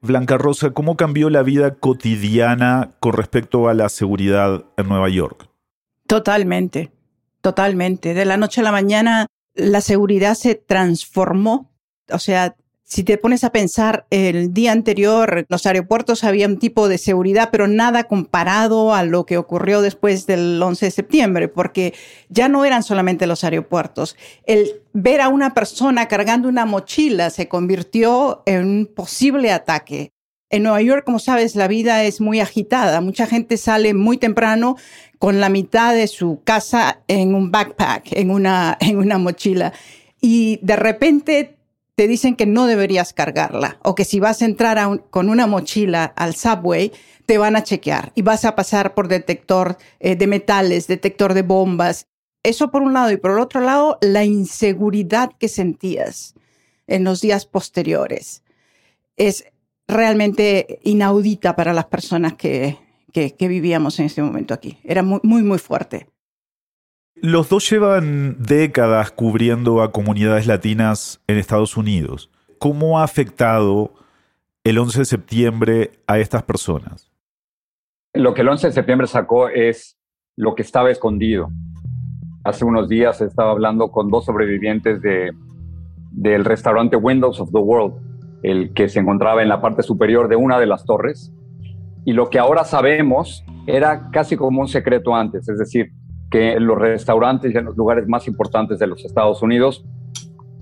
Blanca 0.00 0.38
Rosa, 0.38 0.70
¿cómo 0.70 0.96
cambió 0.96 1.28
la 1.28 1.42
vida 1.42 1.74
cotidiana 1.74 2.92
con 3.00 3.14
respecto 3.14 3.68
a 3.68 3.74
la 3.74 3.88
seguridad 3.88 4.64
en 4.76 4.88
Nueva 4.88 5.08
York? 5.08 5.47
Totalmente, 6.08 6.90
totalmente. 7.42 8.14
De 8.14 8.24
la 8.24 8.38
noche 8.38 8.62
a 8.62 8.64
la 8.64 8.72
mañana 8.72 9.26
la 9.54 9.82
seguridad 9.82 10.34
se 10.34 10.54
transformó. 10.54 11.70
O 12.10 12.18
sea, 12.18 12.56
si 12.82 13.04
te 13.04 13.18
pones 13.18 13.44
a 13.44 13.52
pensar, 13.52 14.06
el 14.08 14.54
día 14.54 14.72
anterior 14.72 15.44
los 15.50 15.66
aeropuertos 15.66 16.24
había 16.24 16.46
un 16.46 16.58
tipo 16.58 16.88
de 16.88 16.96
seguridad, 16.96 17.50
pero 17.52 17.68
nada 17.68 18.04
comparado 18.04 18.94
a 18.94 19.02
lo 19.02 19.26
que 19.26 19.36
ocurrió 19.36 19.82
después 19.82 20.26
del 20.26 20.62
11 20.62 20.86
de 20.86 20.90
septiembre, 20.90 21.48
porque 21.48 21.92
ya 22.30 22.48
no 22.48 22.64
eran 22.64 22.82
solamente 22.82 23.26
los 23.26 23.44
aeropuertos. 23.44 24.16
El 24.46 24.80
ver 24.94 25.20
a 25.20 25.28
una 25.28 25.52
persona 25.52 26.08
cargando 26.08 26.48
una 26.48 26.64
mochila 26.64 27.28
se 27.28 27.48
convirtió 27.48 28.42
en 28.46 28.66
un 28.66 28.86
posible 28.86 29.52
ataque. 29.52 30.12
En 30.50 30.62
Nueva 30.62 30.80
York, 30.80 31.04
como 31.04 31.18
sabes, 31.18 31.56
la 31.56 31.68
vida 31.68 32.04
es 32.04 32.20
muy 32.20 32.40
agitada. 32.40 33.00
Mucha 33.00 33.26
gente 33.26 33.58
sale 33.58 33.92
muy 33.92 34.16
temprano 34.16 34.76
con 35.18 35.40
la 35.40 35.50
mitad 35.50 35.94
de 35.94 36.06
su 36.06 36.40
casa 36.42 37.00
en 37.06 37.34
un 37.34 37.50
backpack, 37.50 38.12
en 38.12 38.30
una, 38.30 38.76
en 38.80 38.96
una 38.96 39.18
mochila. 39.18 39.72
Y 40.20 40.58
de 40.62 40.76
repente 40.76 41.58
te 41.96 42.06
dicen 42.06 42.36
que 42.36 42.46
no 42.46 42.66
deberías 42.66 43.12
cargarla 43.12 43.78
o 43.82 43.94
que 43.94 44.04
si 44.04 44.20
vas 44.20 44.40
a 44.40 44.44
entrar 44.44 44.78
con 45.10 45.28
una 45.28 45.46
mochila 45.46 46.04
al 46.04 46.34
subway, 46.34 46.92
te 47.26 47.38
van 47.38 47.56
a 47.56 47.64
chequear 47.64 48.12
y 48.14 48.22
vas 48.22 48.44
a 48.44 48.54
pasar 48.54 48.94
por 48.94 49.08
detector 49.08 49.76
eh, 50.00 50.16
de 50.16 50.26
metales, 50.28 50.86
detector 50.86 51.34
de 51.34 51.42
bombas. 51.42 52.06
Eso 52.42 52.70
por 52.70 52.82
un 52.82 52.94
lado 52.94 53.10
y 53.10 53.16
por 53.16 53.32
el 53.32 53.40
otro 53.40 53.60
lado, 53.60 53.98
la 54.00 54.24
inseguridad 54.24 55.32
que 55.38 55.48
sentías 55.48 56.34
en 56.86 57.04
los 57.04 57.20
días 57.20 57.46
posteriores 57.46 58.44
es 59.16 59.44
realmente 59.88 60.78
inaudita 60.84 61.56
para 61.56 61.72
las 61.72 61.86
personas 61.86 62.34
que, 62.34 62.76
que, 63.12 63.34
que 63.34 63.48
vivíamos 63.48 63.98
en 63.98 64.06
ese 64.06 64.22
momento 64.22 64.54
aquí. 64.54 64.78
Era 64.84 65.02
muy, 65.02 65.20
muy, 65.22 65.42
muy 65.42 65.58
fuerte. 65.58 66.06
Los 67.16 67.48
dos 67.48 67.68
llevan 67.68 68.36
décadas 68.40 69.10
cubriendo 69.10 69.82
a 69.82 69.90
comunidades 69.90 70.46
latinas 70.46 71.20
en 71.26 71.38
Estados 71.38 71.76
Unidos. 71.76 72.30
¿Cómo 72.58 73.00
ha 73.00 73.02
afectado 73.02 73.94
el 74.62 74.78
11 74.78 75.00
de 75.00 75.04
septiembre 75.04 75.90
a 76.06 76.18
estas 76.18 76.44
personas? 76.44 77.10
Lo 78.14 78.34
que 78.34 78.42
el 78.42 78.48
11 78.48 78.68
de 78.68 78.72
septiembre 78.72 79.06
sacó 79.06 79.48
es 79.48 79.96
lo 80.36 80.54
que 80.54 80.62
estaba 80.62 80.90
escondido. 80.90 81.50
Hace 82.44 82.64
unos 82.64 82.88
días 82.88 83.20
estaba 83.20 83.50
hablando 83.50 83.90
con 83.90 84.10
dos 84.10 84.24
sobrevivientes 84.24 85.02
de, 85.02 85.32
del 86.12 86.44
restaurante 86.44 86.96
Windows 86.96 87.40
of 87.40 87.50
the 87.50 87.58
World, 87.58 87.94
el 88.42 88.72
que 88.72 88.88
se 88.88 89.00
encontraba 89.00 89.42
en 89.42 89.48
la 89.48 89.60
parte 89.60 89.82
superior 89.82 90.28
de 90.28 90.36
una 90.36 90.58
de 90.58 90.66
las 90.66 90.84
torres. 90.84 91.32
Y 92.04 92.12
lo 92.12 92.30
que 92.30 92.38
ahora 92.38 92.64
sabemos 92.64 93.44
era 93.66 94.10
casi 94.10 94.36
como 94.36 94.60
un 94.60 94.68
secreto 94.68 95.14
antes, 95.14 95.48
es 95.48 95.58
decir, 95.58 95.92
que 96.30 96.52
en 96.52 96.66
los 96.66 96.78
restaurantes 96.78 97.54
y 97.54 97.56
en 97.56 97.64
los 97.64 97.76
lugares 97.76 98.06
más 98.06 98.26
importantes 98.28 98.78
de 98.78 98.86
los 98.86 99.04
Estados 99.04 99.42
Unidos, 99.42 99.84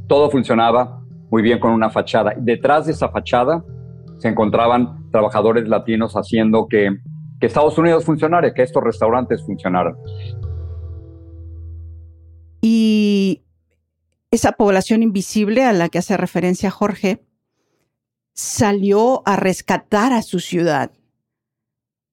todo 0.06 0.30
funcionaba 0.30 1.00
muy 1.30 1.42
bien 1.42 1.58
con 1.58 1.72
una 1.72 1.90
fachada. 1.90 2.34
Detrás 2.36 2.86
de 2.86 2.92
esa 2.92 3.08
fachada 3.08 3.64
se 4.18 4.28
encontraban 4.28 5.10
trabajadores 5.10 5.68
latinos 5.68 6.14
haciendo 6.14 6.68
que, 6.68 6.96
que 7.40 7.46
Estados 7.46 7.76
Unidos 7.78 8.04
funcionara, 8.04 8.54
que 8.54 8.62
estos 8.62 8.82
restaurantes 8.82 9.44
funcionaran. 9.44 9.96
Y 12.62 13.44
esa 14.30 14.52
población 14.52 15.02
invisible 15.02 15.64
a 15.64 15.72
la 15.72 15.88
que 15.88 15.98
hace 15.98 16.16
referencia 16.16 16.70
Jorge 16.70 17.26
salió 18.36 19.22
a 19.26 19.34
rescatar 19.36 20.12
a 20.12 20.22
su 20.22 20.38
ciudad 20.38 20.92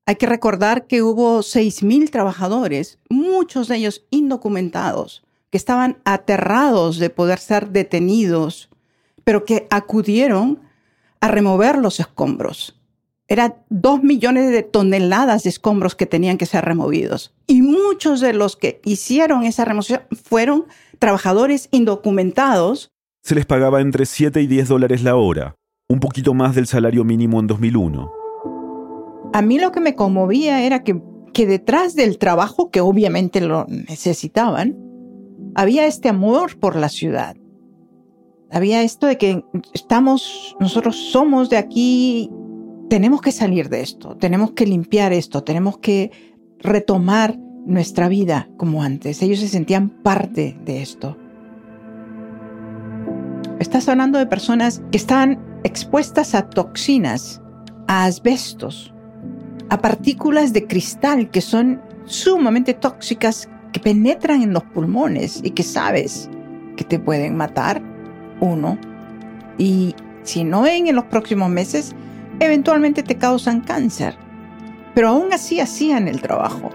hay 0.06 0.16
que 0.16 0.26
recordar 0.26 0.88
que 0.88 1.02
hubo 1.02 1.40
6.000 1.40 2.10
trabajadores, 2.10 3.00
muchos 3.10 3.68
de 3.68 3.78
ellos 3.78 4.06
indocumentados, 4.10 5.24
que 5.50 5.58
estaban 5.58 5.98
aterrados 6.04 6.98
de 6.98 7.10
poder 7.10 7.40
ser 7.40 7.70
detenidos, 7.70 8.70
pero 9.24 9.46
que 9.46 9.68
acudieron 9.70 10.60
a 11.22 11.30
remover 11.30 11.78
los 11.78 12.02
escombros. 12.02 12.78
Eran 13.30 13.56
dos 13.70 14.04
millones 14.04 14.52
de 14.52 14.64
toneladas 14.64 15.44
de 15.44 15.50
escombros 15.50 15.96
que 15.96 16.06
tenían 16.06 16.38
que 16.38 16.46
ser 16.46 16.66
removidos. 16.66 17.34
Y 17.48 17.62
muchos 17.62 18.20
de 18.20 18.34
los 18.34 18.58
que 18.58 18.82
hicieron 18.84 19.44
esa 19.44 19.64
remoción 19.64 20.02
fueron 20.12 20.66
trabajadores 21.00 21.70
indocumentados. 21.72 22.90
Se 23.24 23.36
les 23.36 23.46
pagaba 23.46 23.80
entre 23.80 24.06
7 24.06 24.42
y 24.42 24.48
10 24.48 24.68
dólares 24.68 25.04
la 25.04 25.16
hora, 25.16 25.56
un 25.94 26.00
poquito 26.00 26.34
más 26.34 26.56
del 26.56 26.66
salario 26.66 27.04
mínimo 27.04 27.40
en 27.40 27.46
2001. 27.46 28.12
A 29.32 29.42
mí 29.44 29.60
lo 29.60 29.72
que 29.72 29.80
me 29.80 29.94
conmovía 29.94 30.64
era 30.64 30.84
que, 30.84 31.00
detrás 31.46 31.96
del 31.96 32.18
trabajo, 32.18 32.72
que 32.72 32.82
obviamente 32.82 33.42
lo 33.42 33.68
necesitaban, 33.68 34.76
había 35.54 35.86
este 35.86 36.10
amor 36.10 36.58
por 36.58 36.76
la 36.76 36.90
ciudad. 36.90 37.36
Había 38.50 38.82
esto 38.82 39.06
de 39.06 39.20
que 39.20 39.46
estamos, 39.74 40.56
nosotros 40.60 40.96
somos 40.96 41.52
de 41.52 41.58
aquí, 41.58 42.32
tenemos 42.90 43.22
que 43.22 43.32
salir 43.32 43.70
de 43.70 43.82
esto, 43.82 44.18
tenemos 44.18 44.54
que 44.54 44.66
limpiar 44.66 45.14
esto, 45.14 45.44
tenemos 45.44 45.78
que 45.78 46.12
retomar 46.58 47.38
nuestra 47.68 48.08
vida 48.10 48.50
como 48.58 48.82
antes. 48.82 49.22
Ellos 49.22 49.40
se 49.40 49.48
sentían 49.48 49.90
parte 49.90 50.58
de 50.66 50.82
esto. 50.82 51.18
Estás 53.60 53.88
hablando 53.90 54.18
de 54.18 54.26
personas 54.26 54.82
que 54.92 54.98
están 54.98 55.53
expuestas 55.64 56.36
a 56.36 56.50
toxinas, 56.50 57.42
a 57.88 58.06
asbestos, 58.06 58.94
a 59.70 59.78
partículas 59.80 60.54
de 60.54 60.68
cristal 60.68 61.30
que 61.30 61.42
son 61.42 61.82
sumamente 62.06 62.74
tóxicas, 62.74 63.50
que 63.72 63.80
penetran 63.80 64.44
en 64.44 64.54
los 64.54 64.64
pulmones 64.64 65.42
y 65.44 65.52
que 65.52 65.64
sabes 65.64 66.30
que 66.78 66.84
te 66.84 67.00
pueden 67.00 67.36
matar, 67.36 67.82
uno, 68.40 68.78
y 69.58 69.96
si 70.24 70.44
no 70.44 70.66
en 70.68 70.96
los 70.96 71.06
próximos 71.06 71.50
meses, 71.50 71.96
eventualmente 72.40 73.04
te 73.04 73.18
causan 73.18 73.62
cáncer. 73.62 74.16
Pero 74.94 75.10
aún 75.10 75.34
así 75.34 75.60
hacían 75.60 76.08
el 76.08 76.22
trabajo. 76.22 76.70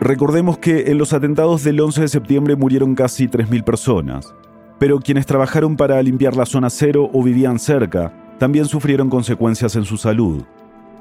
Recordemos 0.00 0.58
que 0.58 0.90
en 0.90 0.98
los 0.98 1.12
atentados 1.12 1.62
del 1.62 1.80
11 1.80 2.02
de 2.02 2.08
septiembre 2.08 2.56
murieron 2.56 2.94
casi 2.94 3.28
3.000 3.28 3.62
personas, 3.62 4.34
pero 4.80 4.98
quienes 4.98 5.26
trabajaron 5.26 5.76
para 5.76 6.02
limpiar 6.02 6.34
la 6.34 6.46
zona 6.46 6.70
cero 6.70 7.10
o 7.12 7.22
vivían 7.22 7.58
cerca 7.58 8.14
también 8.38 8.64
sufrieron 8.64 9.10
consecuencias 9.10 9.76
en 9.76 9.84
su 9.84 9.98
salud. 9.98 10.42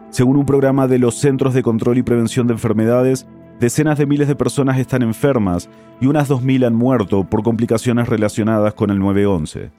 Según 0.09 0.35
un 0.35 0.45
programa 0.45 0.85
de 0.85 0.99
los 0.99 1.15
Centros 1.15 1.53
de 1.53 1.63
Control 1.63 1.97
y 1.97 2.03
Prevención 2.03 2.45
de 2.45 2.53
Enfermedades, 2.53 3.25
decenas 3.61 3.97
de 3.97 4.05
miles 4.05 4.27
de 4.27 4.35
personas 4.35 4.77
están 4.79 5.01
enfermas 5.01 5.69
y 6.01 6.07
unas 6.07 6.29
2.000 6.29 6.67
han 6.67 6.75
muerto 6.75 7.23
por 7.23 7.41
complicaciones 7.41 8.09
relacionadas 8.09 8.73
con 8.73 8.89
el 8.89 8.99
9-11. 8.99 9.71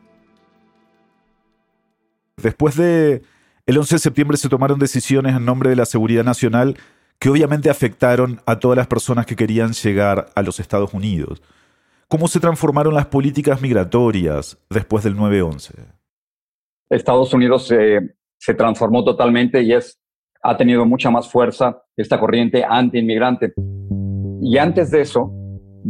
Después 2.39 2.77
de 2.77 3.21
el 3.67 3.77
11 3.77 3.97
de 3.97 3.99
septiembre 3.99 4.39
se 4.39 4.49
tomaron 4.49 4.79
decisiones 4.79 5.37
en 5.37 5.45
nombre 5.45 5.69
de 5.69 5.77
la 5.77 5.85
seguridad 5.85 6.25
nacional 6.25 6.79
que 7.19 7.29
obviamente 7.29 7.69
afectaron 7.69 8.41
a 8.47 8.61
todas 8.61 8.79
las 8.79 8.87
personas 8.87 9.27
que 9.27 9.37
querían 9.37 9.73
llegar 9.75 10.31
a 10.35 10.41
los 10.41 10.59
Estados 10.59 10.95
Unidos. 10.95 11.43
¿Cómo 12.11 12.27
se 12.27 12.41
transformaron 12.41 12.93
las 12.93 13.07
políticas 13.07 13.63
migratorias 13.63 14.59
después 14.69 15.05
del 15.05 15.17
9-11? 15.17 15.75
Estados 16.91 17.33
Unidos 17.33 17.73
se 18.37 18.55
transformó 18.55 19.05
totalmente 19.05 19.63
y 19.63 19.73
es, 19.73 20.01
ha 20.43 20.57
tenido 20.57 20.85
mucha 20.85 21.09
más 21.09 21.31
fuerza 21.31 21.85
esta 21.97 22.19
corriente 22.19 22.65
anti-inmigrante. 22.69 23.53
Y 24.43 24.59
antes 24.59 24.91
de 24.91 25.03
eso, 25.03 25.33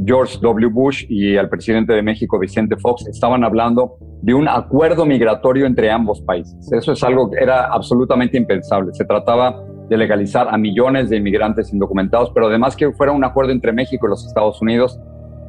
George 0.04 0.36
W. 0.42 0.70
Bush 0.70 1.06
y 1.08 1.36
el 1.36 1.48
presidente 1.48 1.94
de 1.94 2.02
México, 2.02 2.38
Vicente 2.38 2.76
Fox, 2.76 3.06
estaban 3.06 3.42
hablando 3.42 3.96
de 4.20 4.34
un 4.34 4.46
acuerdo 4.46 5.06
migratorio 5.06 5.64
entre 5.64 5.90
ambos 5.90 6.20
países. 6.20 6.70
Eso 6.70 6.92
es 6.92 7.02
algo 7.02 7.30
que 7.30 7.38
era 7.38 7.72
absolutamente 7.72 8.36
impensable. 8.36 8.92
Se 8.92 9.06
trataba 9.06 9.64
de 9.88 9.96
legalizar 9.96 10.48
a 10.50 10.58
millones 10.58 11.08
de 11.08 11.16
inmigrantes 11.16 11.72
indocumentados, 11.72 12.30
pero 12.34 12.48
además 12.48 12.76
que 12.76 12.92
fuera 12.92 13.10
un 13.10 13.24
acuerdo 13.24 13.52
entre 13.52 13.72
México 13.72 14.06
y 14.06 14.10
los 14.10 14.26
Estados 14.26 14.60
Unidos, 14.60 15.00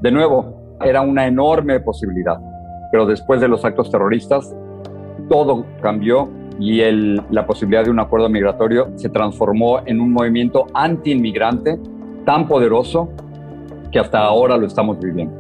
de 0.01 0.11
nuevo, 0.11 0.60
era 0.83 1.01
una 1.01 1.27
enorme 1.27 1.79
posibilidad. 1.79 2.37
Pero 2.91 3.05
después 3.05 3.39
de 3.41 3.47
los 3.47 3.63
actos 3.63 3.89
terroristas, 3.89 4.53
todo 5.29 5.65
cambió 5.81 6.29
y 6.59 6.81
el, 6.81 7.21
la 7.31 7.45
posibilidad 7.45 7.83
de 7.83 7.89
un 7.89 7.99
acuerdo 7.99 8.29
migratorio 8.29 8.91
se 8.95 9.09
transformó 9.09 9.79
en 9.85 9.99
un 9.99 10.11
movimiento 10.11 10.67
anti-inmigrante 10.73 11.79
tan 12.25 12.47
poderoso 12.47 13.09
que 13.91 13.99
hasta 13.99 14.19
ahora 14.19 14.57
lo 14.57 14.67
estamos 14.67 14.99
viviendo. 14.99 15.33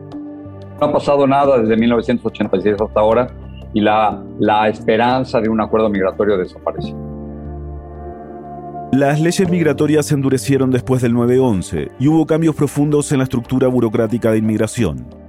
No 0.79 0.87
ha 0.87 0.91
pasado 0.91 1.27
nada 1.27 1.59
desde 1.59 1.77
1986 1.77 2.75
hasta 2.81 2.99
ahora 2.99 3.27
y 3.73 3.81
la, 3.81 4.21
la 4.39 4.67
esperanza 4.67 5.39
de 5.39 5.49
un 5.49 5.61
acuerdo 5.61 5.89
migratorio 5.89 6.37
desapareció. 6.37 6.95
Las 8.91 9.21
leyes 9.21 9.49
migratorias 9.49 10.07
se 10.07 10.15
endurecieron 10.15 10.69
después 10.69 11.01
del 11.01 11.13
9-11 11.13 11.91
y 11.97 12.07
hubo 12.09 12.25
cambios 12.25 12.55
profundos 12.55 13.11
en 13.13 13.19
la 13.19 13.23
estructura 13.23 13.69
burocrática 13.69 14.31
de 14.31 14.39
inmigración. 14.39 15.20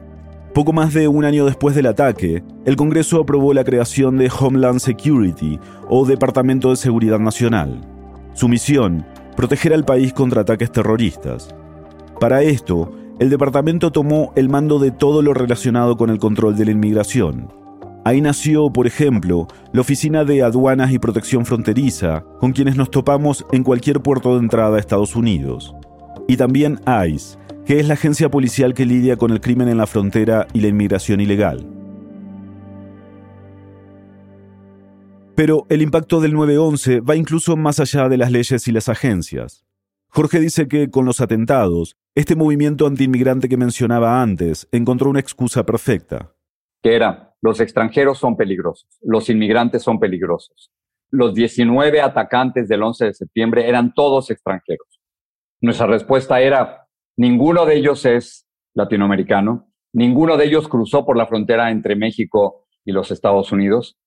Poco 0.55 0.73
más 0.73 0.93
de 0.93 1.09
un 1.09 1.25
año 1.25 1.47
después 1.47 1.75
del 1.75 1.87
ataque, 1.87 2.43
el 2.65 2.77
Congreso 2.77 3.21
aprobó 3.21 3.55
la 3.55 3.65
creación 3.65 4.19
de 4.19 4.31
Homeland 4.31 4.81
Security 4.81 5.59
o 5.89 6.05
Departamento 6.05 6.71
de 6.71 6.77
Seguridad 6.77 7.19
Nacional. 7.19 7.81
Su 8.35 8.49
misión, 8.49 9.07
proteger 9.35 9.73
al 9.73 9.85
país 9.85 10.13
contra 10.13 10.43
ataques 10.43 10.71
terroristas. 10.71 11.55
Para 12.21 12.43
esto, 12.43 12.93
el 13.19 13.31
departamento 13.31 13.93
tomó 13.93 14.33
el 14.37 14.49
mando 14.49 14.79
de 14.79 14.91
todo 14.91 15.23
lo 15.23 15.33
relacionado 15.33 15.97
con 15.97 16.11
el 16.11 16.19
control 16.19 16.57
de 16.57 16.67
la 16.67 16.73
inmigración, 16.73 17.49
Ahí 18.05 18.21
nació, 18.21 18.73
por 18.73 18.89
ejemplo, 18.89 19.47
la 19.73 19.81
Oficina 19.81 20.25
de 20.25 20.43
Aduanas 20.43 20.91
y 20.91 20.99
Protección 20.99 21.47
Fronteriza, 21.47 22.25
con 22.41 22.51
quienes 22.51 22.75
nos 22.75 22.91
topamos 22.91 23.47
en 23.53 23.63
cualquier 23.63 24.01
puerto 24.01 24.33
de 24.33 24.41
entrada 24.41 24.77
a 24.77 24.81
Estados 24.81 25.15
Unidos. 25.15 25.73
Y 26.27 26.37
también 26.37 26.81
ICE, 26.85 27.39
que 27.67 27.79
es 27.79 27.87
la 27.87 27.95
agencia 27.95 28.31
policial 28.31 28.75
que 28.75 28.87
lidia 28.87 29.17
con 29.17 29.31
el 29.31 29.41
crimen 29.41 29.69
en 29.69 29.79
la 29.79 29.87
frontera 29.87 30.47
y 30.53 30.61
la 30.61 30.69
inmigración 30.69 31.21
ilegal. 31.21 31.67
Pero 35.35 35.67
el 35.71 35.83
impacto 35.83 36.21
del 36.21 36.35
9-11 36.35 37.09
va 37.09 37.17
incluso 37.17 37.57
más 37.57 37.81
allá 37.81 38.09
de 38.09 38.19
las 38.19 38.31
leyes 38.31 38.69
y 38.69 38.73
las 38.73 38.89
agencias. 38.89 39.65
Jorge 40.09 40.41
dice 40.41 40.69
que 40.69 40.91
con 40.91 41.07
los 41.07 41.23
atentados, 41.23 41.97
este 42.15 42.37
movimiento 42.37 42.87
antiinmigrante 42.87 43.49
que 43.49 43.57
mencionaba 43.57 44.21
antes 44.21 44.69
encontró 44.71 45.09
una 45.09 45.21
excusa 45.21 45.65
perfecta. 45.65 46.35
Que 46.83 46.95
era 46.95 47.35
los 47.41 47.61
extranjeros 47.61 48.19
son 48.19 48.37
peligrosos, 48.37 48.87
los 49.01 49.31
inmigrantes 49.31 49.83
son 49.83 49.99
peligrosos. 49.99 50.71
Los 51.11 51.35
19 51.35 52.01
atacantes 52.01 52.69
del 52.69 52.83
11 52.83 53.07
de 53.07 53.15
septiembre 53.15 53.69
eran 53.69 53.95
todos 53.95 54.31
extranjeros. 54.31 55.01
Nuestra 55.61 55.87
respuesta 55.87 56.41
era, 56.41 56.82
ninguno 57.17 57.67
de 57.67 57.77
ellos 57.77 58.05
es 58.05 58.47
latinoamericano, 58.75 59.69
ninguno 59.93 60.37
de 60.37 60.47
ellos 60.47 60.69
cruzó 60.69 61.05
por 61.05 61.17
la 61.17 61.27
frontera 61.27 61.71
entre 61.71 61.97
México 61.97 62.67
y 62.85 62.93
los 62.93 63.11
Estados 63.11 63.53
Unidos. 63.53 63.99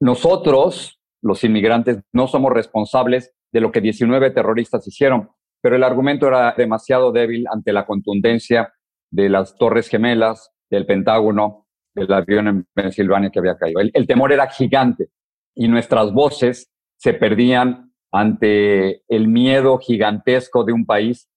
Nosotros, 0.00 1.00
los 1.22 1.44
inmigrantes, 1.44 2.00
no 2.12 2.26
somos 2.26 2.52
responsables 2.52 3.34
de 3.52 3.60
lo 3.60 3.72
que 3.72 3.80
19 3.80 4.30
terroristas 4.30 4.86
hicieron, 4.86 5.30
pero 5.60 5.76
el 5.76 5.84
argumento 5.84 6.28
era 6.28 6.54
demasiado 6.56 7.12
débil 7.12 7.46
ante 7.52 7.72
la 7.72 7.86
contundencia 7.86 8.72
de 9.10 9.28
las 9.28 9.56
Torres 9.56 9.88
Gemelas, 9.88 10.52
del 10.70 10.86
Pentágono, 10.86 11.66
del 11.94 12.12
avión 12.12 12.48
en 12.48 12.66
Pensilvania 12.72 13.30
que 13.30 13.40
había 13.40 13.56
caído. 13.56 13.80
El, 13.80 14.06
temor 14.06 14.32
era 14.32 14.48
gigante 14.48 15.08
y 15.54 15.68
nuestras 15.68 16.12
voces 16.12 16.70
se 16.96 17.14
perdían 17.14 17.92
ante 18.12 19.02
el 19.08 19.28
miedo 19.28 19.78
gigantesco 19.78 20.64
de 20.64 20.72
un 20.72 20.86
país. 20.86 21.28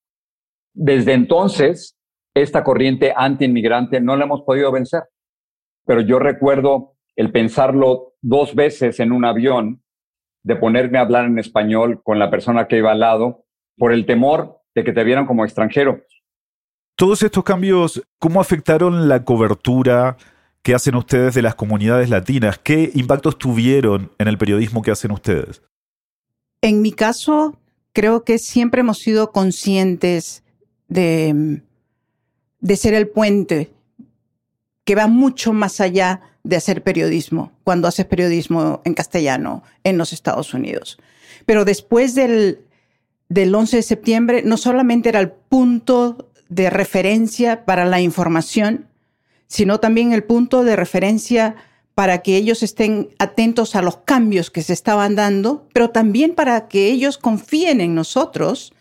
Desde 0.74 1.14
entonces, 1.14 1.98
esta 2.34 2.64
corriente 2.64 3.14
anti-inmigrante 3.16 4.02
no 4.02 4.16
la 4.16 4.26
hemos 4.26 4.42
podido 4.42 4.72
vencer. 4.72 5.04
Pero 5.86 6.02
yo 6.02 6.20
recuerdo 6.20 6.96
el 7.16 7.32
pensarlo 7.32 8.14
dos 8.22 8.56
veces 8.56 9.00
en 9.00 9.12
un 9.12 9.26
avión, 9.26 9.84
de 10.44 10.56
ponerme 10.56 10.98
a 10.98 11.02
hablar 11.02 11.26
en 11.26 11.40
español 11.40 12.02
con 12.04 12.20
la 12.20 12.30
persona 12.30 12.68
que 12.68 12.78
iba 12.78 12.92
al 12.92 13.00
lado, 13.00 13.46
por 13.78 13.94
el 13.94 14.06
temor 14.06 14.60
de 14.76 14.84
que 14.84 14.92
te 14.92 15.04
vieran 15.04 15.26
como 15.26 15.46
extranjero. 15.46 16.02
Todos 16.96 17.24
estos 17.24 17.44
cambios, 17.44 18.02
¿cómo 18.20 18.42
afectaron 18.42 19.08
la 19.08 19.24
cobertura 19.24 20.18
¿Qué 20.64 20.74
hacen 20.74 20.96
ustedes 20.96 21.36
de 21.36 21.42
las 21.42 21.56
comunidades 21.56 22.10
latinas? 22.10 22.58
¿Qué 22.58 22.90
impactos 22.94 23.38
tuvieron 23.38 24.14
en 24.18 24.30
el 24.30 24.38
periodismo 24.38 24.82
que 24.82 24.92
hacen 24.92 25.12
ustedes? 25.12 25.62
En 26.62 26.82
mi 26.82 26.94
caso, 26.94 27.60
creo 27.92 28.24
que 28.24 28.38
siempre 28.38 28.80
hemos 28.80 29.00
sido 29.00 29.34
conscientes 29.34 30.43
de, 30.94 31.62
de 32.60 32.78
ser 32.78 32.94
el 32.94 33.08
puente 33.08 33.72
que 34.86 34.96
va 34.96 35.08
mucho 35.08 35.54
más 35.54 35.82
allá 35.82 36.22
de 36.44 36.58
hacer 36.58 36.84
periodismo, 36.84 37.52
cuando 37.64 37.88
haces 37.88 38.06
periodismo 38.06 38.82
en 38.84 38.94
castellano 38.94 39.64
en 39.84 39.98
los 39.98 40.14
Estados 40.14 40.54
Unidos. 40.54 41.00
Pero 41.46 41.66
después 41.66 42.16
del, 42.16 42.60
del 43.30 43.56
11 43.56 43.78
de 43.78 43.84
septiembre, 43.84 44.42
no 44.44 44.58
solamente 44.58 45.10
era 45.10 45.20
el 45.20 45.32
punto 45.32 46.30
de 46.50 46.70
referencia 46.70 47.66
para 47.66 47.86
la 47.86 48.02
información, 48.02 48.88
sino 49.48 49.80
también 49.80 50.14
el 50.14 50.24
punto 50.24 50.64
de 50.64 50.76
referencia 50.76 51.56
para 51.96 52.22
que 52.22 52.38
ellos 52.38 52.64
estén 52.64 53.10
atentos 53.20 53.76
a 53.76 53.82
los 53.82 53.98
cambios 53.98 54.50
que 54.50 54.64
se 54.64 54.74
estaban 54.74 55.16
dando, 55.16 55.68
pero 55.74 55.92
también 55.92 56.34
para 56.34 56.68
que 56.68 56.90
ellos 56.90 57.18
confíen 57.18 57.82
en 57.82 57.96
nosotros, 57.96 58.74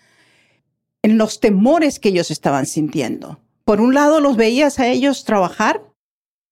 en 1.03 1.19
los 1.19 1.41
temores 1.41 1.99
que 1.99 2.11
ellos 2.11 2.31
estaban 2.31 2.67
sintiendo. 2.67 3.41
Por 3.65 3.81
un 3.81 3.95
lado, 3.95 4.21
los 4.21 4.37
veías 4.37 4.79
a 4.79 4.89
ellos 4.89 5.25
trabajar, 5.25 5.83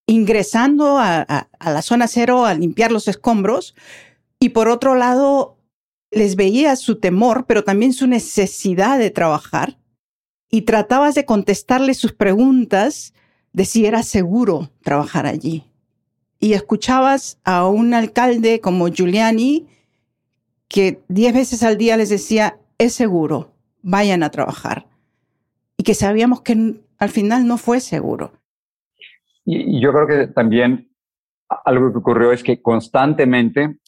ingresando 0.07 0.99
a, 0.99 1.49
la 1.61 1.83
zona 1.83 2.09
cero 2.09 2.45
a 2.45 2.55
limpiar 2.55 2.93
los 2.93 3.09
escombros, 3.09 3.75
y 4.39 4.51
por 4.51 4.69
otro 4.69 4.95
lado, 4.95 5.57
les 6.11 6.37
veías 6.37 6.81
su 6.81 6.99
temor, 6.99 7.47
pero 7.47 7.63
también 7.65 7.93
su 7.93 8.07
necesidad 8.07 8.99
de 8.99 9.11
trabajar, 9.11 9.79
y 10.51 10.63
tratabas 10.63 11.15
de 11.15 11.25
contestarles 11.25 11.99
sus 11.99 12.13
preguntas 12.13 13.15
de 13.53 13.65
si 13.65 13.87
era 13.87 14.03
seguro 14.03 14.71
trabajar 14.83 15.27
allí 15.27 15.71
y 16.41 16.55
escuchabas 16.55 17.39
a 17.45 17.69
un 17.69 17.93
alcalde 17.95 18.61
como 18.61 18.89
Giuliani 18.89 19.69
que 20.69 21.01
diez 21.09 21.35
veces 21.35 21.63
al 21.63 21.77
día 21.77 21.97
les 21.97 22.09
decía, 22.09 22.59
es 22.79 22.95
seguro, 22.95 23.50
vayan 23.83 24.23
a 24.23 24.31
trabajar. 24.31 24.87
Y 25.77 25.83
que 25.83 25.95
sabíamos 25.95 26.43
que 26.43 26.81
al 26.99 27.09
final 27.09 27.47
no 27.47 27.57
fue 27.57 27.81
seguro. 27.81 28.33
Y, 29.45 29.81
yo 29.81 29.93
creo 29.93 30.07
que 30.07 30.27
también 30.29 30.91
algo 31.65 31.91
que 31.93 31.99
ocurrió 31.99 32.33
es 32.33 32.43
que 32.43 32.63
constantemente 32.63 33.79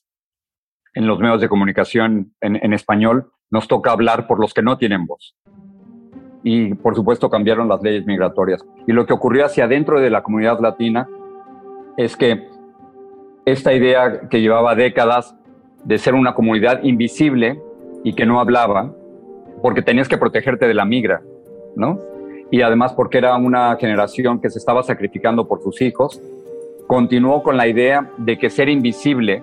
en 0.95 1.07
los 1.07 1.19
medios 1.19 1.41
de 1.41 1.49
comunicación 1.49 2.35
en, 2.41 2.73
español 2.73 3.33
nos 3.51 3.69
toca 3.69 3.93
hablar 3.93 4.27
por 4.27 4.41
los 4.41 4.53
que 4.53 4.63
no 4.63 4.79
tienen 4.79 5.07
voz. 5.07 5.37
Y 6.43 6.75
por 6.75 6.97
supuesto 6.97 7.31
cambiaron 7.31 7.69
las 7.69 7.83
leyes 7.83 8.05
migratorias. 8.05 8.65
Y 8.87 8.93
lo 8.93 9.07
que 9.07 9.13
ocurrió 9.13 9.47
hacia 9.47 9.65
adentro 9.65 10.01
de 10.01 10.11
la 10.11 10.23
comunidad 10.23 10.61
latina 10.61 11.09
es 11.97 12.17
que 12.17 12.49
esta 13.45 13.73
idea 13.73 14.29
que 14.29 14.41
llevaba 14.41 14.75
décadas 14.75 15.37
de 15.85 15.99
ser 15.99 16.15
una 16.15 16.35
comunidad 16.35 16.83
invisible 16.83 17.61
y 18.05 18.15
que 18.15 18.27
no 18.27 18.41
hablaba, 18.41 18.95
porque 19.61 19.83
tenías 19.83 20.09
que 20.09 20.19
protegerte 20.19 20.67
de 20.67 20.75
la 20.75 20.85
migra, 20.85 21.23
¿no? 21.77 21.99
Y 22.51 22.63
además 22.63 22.93
porque 22.93 23.19
era 23.19 23.37
una 23.37 23.77
generación 23.77 24.41
que 24.41 24.51
se 24.51 24.59
estaba 24.59 24.83
sacrificando 24.83 25.47
por 25.47 25.63
sus 25.63 25.81
hijos, 25.83 26.21
continuó 26.87 27.43
con 27.43 27.57
la 27.57 27.67
idea 27.67 28.11
de 28.19 28.39
que 28.39 28.51
ser 28.51 28.69
invisible 28.69 29.43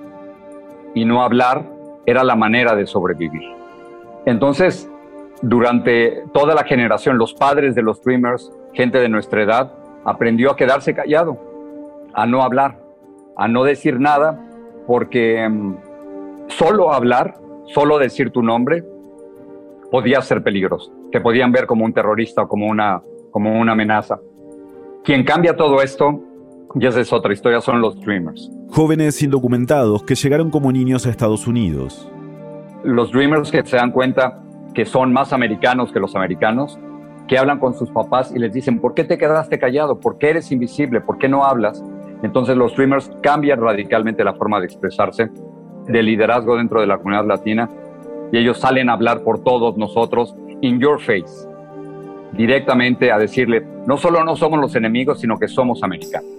y 0.93 1.05
no 1.05 1.21
hablar 1.23 1.63
era 2.05 2.23
la 2.23 2.35
manera 2.35 2.75
de 2.75 2.85
sobrevivir. 2.85 3.43
Entonces, 4.25 4.89
durante 5.41 6.23
toda 6.33 6.53
la 6.53 6.63
generación, 6.63 7.17
los 7.17 7.33
padres 7.33 7.75
de 7.75 7.81
los 7.81 8.03
Dreamers, 8.03 8.51
gente 8.73 8.99
de 8.99 9.09
nuestra 9.09 9.43
edad, 9.43 9.73
aprendió 10.05 10.51
a 10.51 10.55
quedarse 10.55 10.93
callado 10.93 11.37
a 12.13 12.25
no 12.25 12.43
hablar, 12.43 12.79
a 13.37 13.47
no 13.47 13.63
decir 13.63 13.99
nada, 13.99 14.39
porque 14.87 15.47
mm, 15.47 15.75
solo 16.47 16.91
hablar, 16.91 17.35
solo 17.65 17.97
decir 17.97 18.31
tu 18.31 18.41
nombre, 18.41 18.83
podía 19.91 20.21
ser 20.21 20.43
peligroso. 20.43 20.91
Te 21.11 21.21
podían 21.21 21.51
ver 21.51 21.65
como 21.65 21.85
un 21.85 21.93
terrorista 21.93 22.43
o 22.43 22.47
como 22.47 22.67
una, 22.67 23.01
como 23.31 23.59
una 23.59 23.73
amenaza. 23.73 24.19
Quien 25.03 25.23
cambia 25.23 25.55
todo 25.55 25.81
esto, 25.81 26.21
y 26.75 26.85
esa 26.85 26.99
es 26.99 27.11
otra 27.11 27.33
historia, 27.33 27.61
son 27.61 27.81
los 27.81 27.99
Dreamers. 28.01 28.51
Jóvenes 28.69 29.21
indocumentados 29.23 30.03
que 30.03 30.15
llegaron 30.15 30.51
como 30.51 30.71
niños 30.71 31.05
a 31.05 31.09
Estados 31.09 31.47
Unidos. 31.47 32.09
Los 32.83 33.11
Dreamers 33.11 33.51
que 33.51 33.65
se 33.65 33.77
dan 33.77 33.91
cuenta 33.91 34.43
que 34.73 34.85
son 34.85 35.11
más 35.11 35.33
americanos 35.33 35.91
que 35.91 35.99
los 35.99 36.15
americanos, 36.15 36.79
que 37.27 37.37
hablan 37.37 37.59
con 37.59 37.73
sus 37.73 37.89
papás 37.91 38.31
y 38.35 38.39
les 38.39 38.53
dicen, 38.53 38.79
¿por 38.79 38.93
qué 38.93 39.03
te 39.03 39.17
quedaste 39.17 39.59
callado? 39.59 39.99
¿Por 39.99 40.17
qué 40.17 40.31
eres 40.31 40.51
invisible? 40.51 41.01
¿Por 41.01 41.17
qué 41.17 41.27
no 41.27 41.43
hablas? 41.43 41.83
Entonces 42.23 42.57
los 42.57 42.71
streamers 42.71 43.11
cambian 43.21 43.61
radicalmente 43.61 44.23
la 44.23 44.33
forma 44.33 44.59
de 44.59 44.65
expresarse, 44.65 45.29
de 45.87 46.03
liderazgo 46.03 46.57
dentro 46.57 46.81
de 46.81 46.87
la 46.87 46.97
comunidad 46.97 47.25
latina, 47.25 47.69
y 48.31 48.37
ellos 48.37 48.59
salen 48.59 48.89
a 48.89 48.93
hablar 48.93 49.23
por 49.23 49.43
todos 49.43 49.77
nosotros, 49.77 50.35
in 50.61 50.79
your 50.79 50.99
face, 50.99 51.47
directamente 52.33 53.11
a 53.11 53.17
decirle, 53.17 53.65
no 53.87 53.97
solo 53.97 54.23
no 54.23 54.35
somos 54.35 54.59
los 54.59 54.75
enemigos, 54.75 55.21
sino 55.21 55.37
que 55.37 55.47
somos 55.47 55.83
americanos. 55.83 56.29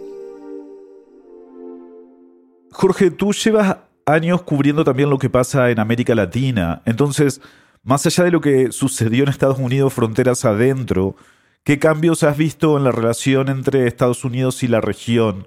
Jorge, 2.72 3.10
tú 3.10 3.32
llevas 3.32 3.78
años 4.06 4.42
cubriendo 4.42 4.84
también 4.84 5.10
lo 5.10 5.18
que 5.18 5.28
pasa 5.28 5.70
en 5.70 5.80
América 5.80 6.14
Latina, 6.14 6.82
entonces, 6.84 7.40
más 7.82 8.06
allá 8.06 8.24
de 8.24 8.30
lo 8.30 8.40
que 8.40 8.72
sucedió 8.72 9.24
en 9.24 9.30
Estados 9.30 9.58
Unidos 9.58 9.92
fronteras 9.92 10.44
adentro, 10.44 11.16
¿qué 11.64 11.78
cambios 11.78 12.22
has 12.22 12.36
visto 12.36 12.76
en 12.76 12.84
la 12.84 12.92
relación 12.92 13.48
entre 13.48 13.86
Estados 13.86 14.24
Unidos 14.24 14.62
y 14.62 14.68
la 14.68 14.80
región? 14.80 15.46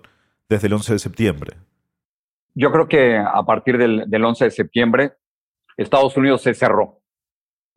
desde 0.53 0.67
el 0.67 0.73
11 0.73 0.93
de 0.93 0.99
septiembre? 0.99 1.57
Yo 2.55 2.71
creo 2.71 2.87
que 2.87 3.17
a 3.17 3.43
partir 3.43 3.77
del, 3.77 4.23
11 4.23 4.45
de 4.45 4.51
septiembre, 4.51 5.13
Estados 5.77 6.15
Unidos 6.17 6.41
se 6.41 6.53
cerró. 6.53 7.01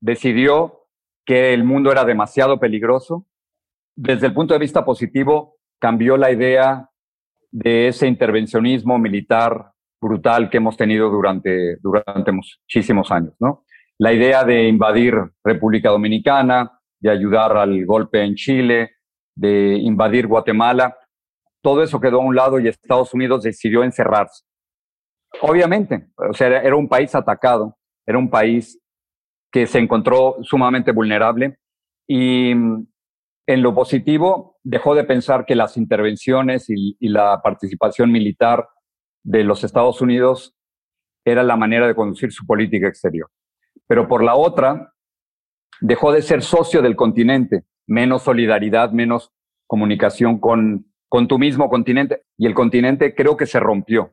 Decidió 0.00 0.86
que 1.24 1.52
el 1.52 1.64
mundo 1.64 1.90
era 1.90 2.04
demasiado 2.04 2.58
peligroso. 2.60 3.26
Desde 3.96 4.26
el 4.26 4.34
punto 4.34 4.54
de 4.54 4.60
vista 4.60 4.84
positivo, 4.84 5.58
cambió 5.78 6.16
la 6.16 6.30
idea 6.30 6.90
de 7.50 7.88
ese 7.88 8.06
intervencionismo 8.06 8.98
militar 8.98 9.72
brutal 10.00 10.50
que 10.50 10.58
hemos 10.58 10.76
tenido 10.76 11.08
durante, 11.08 11.76
durante 11.78 12.32
muchísimos 12.32 13.10
años, 13.10 13.34
¿no? 13.40 13.64
La 13.98 14.12
idea 14.12 14.44
de 14.44 14.68
invadir 14.68 15.14
República 15.42 15.88
Dominicana, 15.88 16.78
de 17.00 17.10
ayudar 17.10 17.56
al 17.56 17.84
golpe 17.86 18.22
en 18.22 18.34
Chile, 18.34 18.96
de 19.34 19.76
invadir 19.78 20.26
Guatemala, 20.26 20.96
todo 21.62 21.82
eso 21.82 22.00
quedó 22.00 22.20
a 22.20 22.24
un 22.24 22.36
lado 22.36 22.60
y 22.60 22.68
Estados 22.68 23.12
Unidos 23.12 23.42
decidió 23.42 23.82
encerrarse. 23.82 24.44
Obviamente, 25.40 26.08
o 26.16 26.32
sea, 26.32 26.46
era 26.62 26.76
un 26.76 26.88
país 26.88 27.14
atacado, 27.14 27.75
era 28.06 28.18
un 28.18 28.30
país 28.30 28.80
que 29.52 29.66
se 29.66 29.78
encontró 29.78 30.36
sumamente 30.42 30.92
vulnerable 30.92 31.58
y 32.06 32.54
mm, 32.54 32.86
en 33.46 33.62
lo 33.62 33.74
positivo 33.74 34.58
dejó 34.62 34.94
de 34.94 35.04
pensar 35.04 35.46
que 35.46 35.54
las 35.54 35.76
intervenciones 35.76 36.66
y, 36.68 36.96
la 37.00 37.40
participación 37.42 38.10
militar 38.10 38.68
de 39.24 39.44
los 39.44 39.64
Estados 39.64 40.00
Unidos 40.00 40.54
era 41.24 41.42
la 41.42 41.56
manera 41.56 41.86
de 41.86 41.94
conducir 41.94 42.32
su 42.32 42.44
política 42.44 42.88
exterior. 42.88 43.30
Pero 43.86 44.08
por 44.08 44.22
la 44.22 44.34
otra, 44.34 44.92
dejó 45.80 46.12
de 46.12 46.22
ser 46.22 46.42
socio 46.42 46.82
del 46.82 46.96
continente, 46.96 47.64
menos 47.86 48.22
solidaridad, 48.22 48.90
menos 48.90 49.32
comunicación 49.66 50.38
con, 50.38 50.86
con 51.08 51.28
tu 51.28 51.38
mismo 51.38 51.68
continente. 51.68 52.24
Y 52.36 52.46
el 52.46 52.54
continente 52.54 53.14
creo 53.14 53.36
que 53.36 53.46
se 53.46 53.60
rompió. 53.60 54.12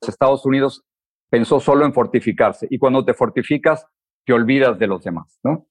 Estados 0.00 0.44
Unidos 0.46 0.84
pensó 1.32 1.60
solo 1.60 1.86
en 1.86 1.94
fortificarse 1.94 2.66
y 2.68 2.76
cuando 2.76 3.02
te 3.06 3.14
fortificas 3.14 3.86
te 4.26 4.34
olvidas 4.34 4.78
de 4.78 4.86
los 4.86 5.02
demás, 5.02 5.40
¿no? 5.42 5.66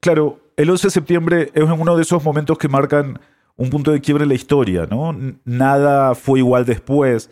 Claro, 0.00 0.38
el 0.54 0.68
11 0.68 0.88
de 0.88 0.90
septiembre 0.90 1.50
es 1.54 1.64
uno 1.64 1.96
de 1.96 2.02
esos 2.02 2.22
momentos 2.22 2.58
que 2.58 2.68
marcan 2.68 3.18
un 3.56 3.70
punto 3.70 3.90
de 3.90 4.02
quiebre 4.02 4.24
en 4.24 4.28
la 4.28 4.34
historia, 4.34 4.84
¿no? 4.84 5.16
Nada 5.46 6.14
fue 6.14 6.40
igual 6.40 6.66
después 6.66 7.30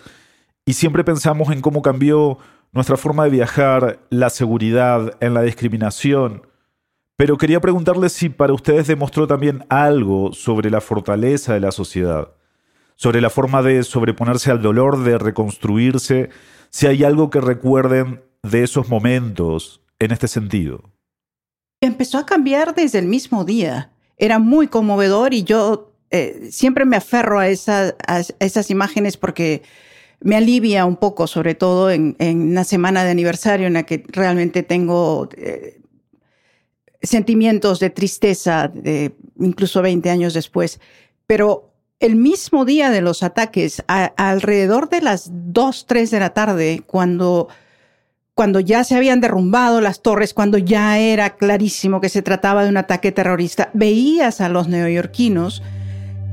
y 0.64 0.72
siempre 0.72 1.04
pensamos 1.04 1.50
en 1.50 1.60
cómo 1.60 1.82
cambió 1.82 2.38
nuestra 2.72 2.96
forma 2.96 3.24
de 3.24 3.30
viajar, 3.30 3.98
la 4.08 4.30
seguridad, 4.30 5.14
en 5.20 5.34
la 5.34 5.42
discriminación. 5.42 6.46
Pero 7.16 7.36
quería 7.36 7.60
preguntarle 7.60 8.08
si 8.08 8.30
para 8.30 8.54
ustedes 8.54 8.86
demostró 8.86 9.26
también 9.26 9.66
algo 9.68 10.32
sobre 10.32 10.70
la 10.70 10.80
fortaleza 10.80 11.52
de 11.52 11.60
la 11.60 11.72
sociedad 11.72 12.30
sobre 12.96 13.20
la 13.20 13.30
forma 13.30 13.62
de 13.62 13.82
sobreponerse 13.84 14.50
al 14.50 14.62
dolor, 14.62 15.04
de 15.04 15.18
reconstruirse, 15.18 16.30
si 16.76 16.86
hay 16.86 17.04
algo 17.04 17.30
que 17.30 17.40
recuerden 17.40 18.22
de 18.42 18.62
esos 18.62 18.90
momentos 18.90 19.80
en 19.98 20.12
este 20.12 20.28
sentido. 20.28 20.92
Empezó 21.80 22.18
a 22.18 22.26
cambiar 22.26 22.74
desde 22.74 22.98
el 22.98 23.06
mismo 23.06 23.46
día. 23.46 23.92
Era 24.18 24.38
muy 24.38 24.68
conmovedor 24.68 25.32
y 25.32 25.42
yo 25.42 25.94
eh, 26.10 26.48
siempre 26.50 26.84
me 26.84 26.96
aferro 26.98 27.40
a, 27.40 27.48
esas 27.48 28.70
imágenes 28.70 29.16
porque 29.16 29.62
me 30.20 30.36
alivia 30.36 30.84
un 30.84 30.96
poco, 30.96 31.26
sobre 31.26 31.54
todo 31.54 31.90
en, 31.90 32.14
una 32.20 32.64
semana 32.64 33.04
de 33.04 33.10
aniversario 33.10 33.66
en 33.66 33.72
la 33.72 33.84
que 33.84 34.04
realmente 34.08 34.62
tengo 34.62 35.30
eh, 35.34 35.80
sentimientos 37.00 37.80
de 37.80 37.88
tristeza, 37.88 38.68
de, 38.68 39.16
incluso 39.40 39.80
20 39.80 40.10
años 40.10 40.34
después. 40.34 40.78
Pero 41.26 41.72
el 42.00 42.16
mismo 42.16 42.64
día 42.64 42.90
de 42.90 43.00
los 43.00 43.22
ataques, 43.22 43.82
alrededor 43.86 44.88
de 44.88 45.00
las 45.00 45.30
2, 45.32 45.86
3 45.86 46.10
de 46.10 46.20
la 46.20 46.30
tarde, 46.30 46.82
cuando, 46.86 47.48
cuando 48.34 48.60
ya 48.60 48.84
se 48.84 48.96
habían 48.96 49.20
derrumbado 49.20 49.80
las 49.80 50.02
torres, 50.02 50.34
cuando 50.34 50.58
ya 50.58 50.98
era 50.98 51.36
clarísimo 51.36 52.00
que 52.00 52.10
se 52.10 52.22
trataba 52.22 52.64
de 52.64 52.70
un 52.70 52.76
ataque 52.76 53.12
terrorista, 53.12 53.70
veías 53.72 54.40
a 54.40 54.48
los 54.48 54.68
neoyorquinos 54.68 55.62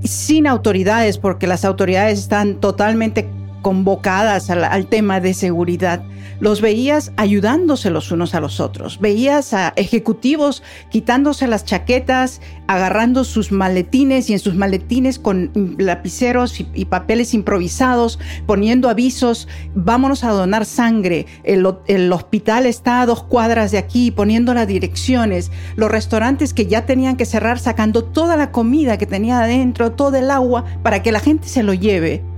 sin 0.03 0.47
autoridades, 0.47 1.17
porque 1.17 1.47
las 1.47 1.63
autoridades 1.63 2.19
están 2.19 2.59
totalmente 2.59 3.29
convocadas 3.63 4.51
al, 4.51 4.85
tema 4.87 5.19
de 5.19 5.33
seguridad, 5.33 6.03
los 6.39 6.61
veías 6.61 7.13
ayudándose 7.17 7.89
los 7.89 8.11
unos 8.11 8.35
a 8.35 8.41
los 8.41 8.59
otros. 8.59 8.99
Veías 8.99 9.53
a 9.53 9.73
ejecutivos 9.77 10.61
quitándose 10.91 11.47
las 11.47 11.65
chaquetas, 11.65 12.41
agarrando 12.67 13.23
sus 13.23 13.51
maletines 13.51 14.29
y 14.29 14.33
en 14.33 14.39
sus 14.39 14.53
maletines 14.53 15.17
con 15.17 15.51
lapiceros 15.79 16.59
y, 16.59 16.67
y 16.73 16.85
papeles 16.85 17.33
improvisados, 17.33 18.19
poniendo 18.45 18.89
avisos, 18.89 19.47
vámonos 19.73 20.23
a 20.23 20.31
donar 20.31 20.65
sangre, 20.65 21.25
el, 21.43 21.65
el 21.87 22.11
hospital 22.11 22.65
está 22.65 23.01
a 23.01 23.05
dos 23.05 23.23
cuadras 23.23 23.71
de 23.71 23.77
aquí, 23.77 24.11
poniendo 24.11 24.53
las 24.53 24.67
direcciones, 24.67 25.51
los 25.77 25.89
restaurantes 25.89 26.53
que 26.53 26.67
ya 26.67 26.85
tenían 26.85 27.15
que 27.15 27.25
cerrar, 27.25 27.57
sacando 27.59 28.03
toda 28.03 28.35
la 28.35 28.51
comida 28.51 28.97
que 28.97 29.05
tenía 29.05 29.39
adentro, 29.39 29.93
todo 29.93 30.17
el 30.17 30.29
agua, 30.29 30.65
para 30.83 31.01
que 31.01 31.13
la 31.13 31.21
gente 31.21 31.47
se 31.47 31.63
lo 31.63 31.73
lleve. 31.73 32.32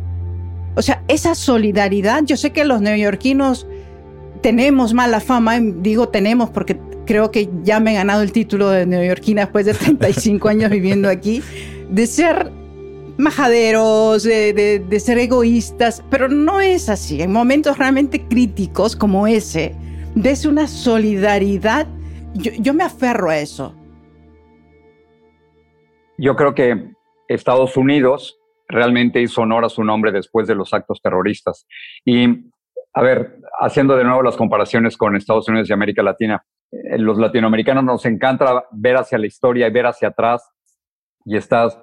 O 0.76 0.82
sea, 0.82 1.04
esa 1.08 1.36
solidaridad, 1.36 2.24
yo 2.26 2.38
sé 2.38 2.52
que 2.52 2.66
los 2.66 2.82
neoyorquinos 2.82 3.68
tenemos 4.42 4.94
mala 4.94 5.20
fama, 5.22 5.60
digo 5.60 6.10
tenemos 6.10 6.50
porque 6.50 6.78
creo 7.06 7.32
que 7.32 7.50
ya 7.64 7.80
me 7.80 7.92
he 7.92 7.94
ganado 7.96 8.22
el 8.22 8.32
título 8.32 8.70
de 8.70 8.86
neoyorquina 8.86 9.42
después 9.42 9.66
de 9.66 9.74
35 9.74 10.50
años 10.50 10.70
viviendo 10.70 11.10
aquí, 11.10 11.42
de 11.90 12.08
ser 12.08 12.52
majaderos, 13.18 14.24
de, 14.24 15.00
ser 15.00 15.18
egoístas, 15.18 16.04
pero 16.10 16.28
no 16.28 16.60
es 16.60 16.90
así. 16.90 17.22
En 17.22 17.32
momentos 17.32 17.78
realmente 17.78 18.28
críticos 18.28 18.96
como 18.96 19.28
ese, 19.28 19.74
ves 20.16 20.46
una 20.46 20.68
solidaridad, 20.68 21.88
yo, 22.34 22.52
yo 22.60 22.74
me 22.74 22.84
aferro 22.84 23.30
a 23.30 23.38
eso. 23.38 23.74
Yo 26.18 26.36
creo 26.36 26.54
que 26.54 26.92
Estados 27.28 27.78
Unidos 27.78 28.38
realmente 28.68 29.22
hizo 29.22 29.42
honor 29.42 29.66
a 29.66 29.70
su 29.70 29.84
nombre 29.84 30.12
después 30.12 30.48
de 30.48 30.56
los 30.56 30.74
actos 30.74 31.02
terroristas. 31.02 31.68
Y, 32.04 32.50
a 32.94 33.02
ver, 33.02 33.40
haciendo 33.60 33.96
de 33.96 34.04
nuevo 34.04 34.24
las 34.24 34.38
comparaciones 34.38 34.98
con 34.98 35.16
Estados 35.16 35.48
Unidos 35.50 35.70
y 35.70 35.74
América 35.74 36.04
Latina, 36.04 36.44
eh, 36.72 36.98
los 36.98 37.18
latinoamericanos 37.18 37.84
nos 37.84 38.06
encanta 38.06 38.66
ver 38.72 38.98
hacia 38.98 39.18
la 39.18 39.28
historia 39.28 39.68
y 39.68 39.72
ver 39.72 39.86
hacia 39.86 40.10
atrás 40.10 40.50
y 41.26 41.38
estás 41.38 41.80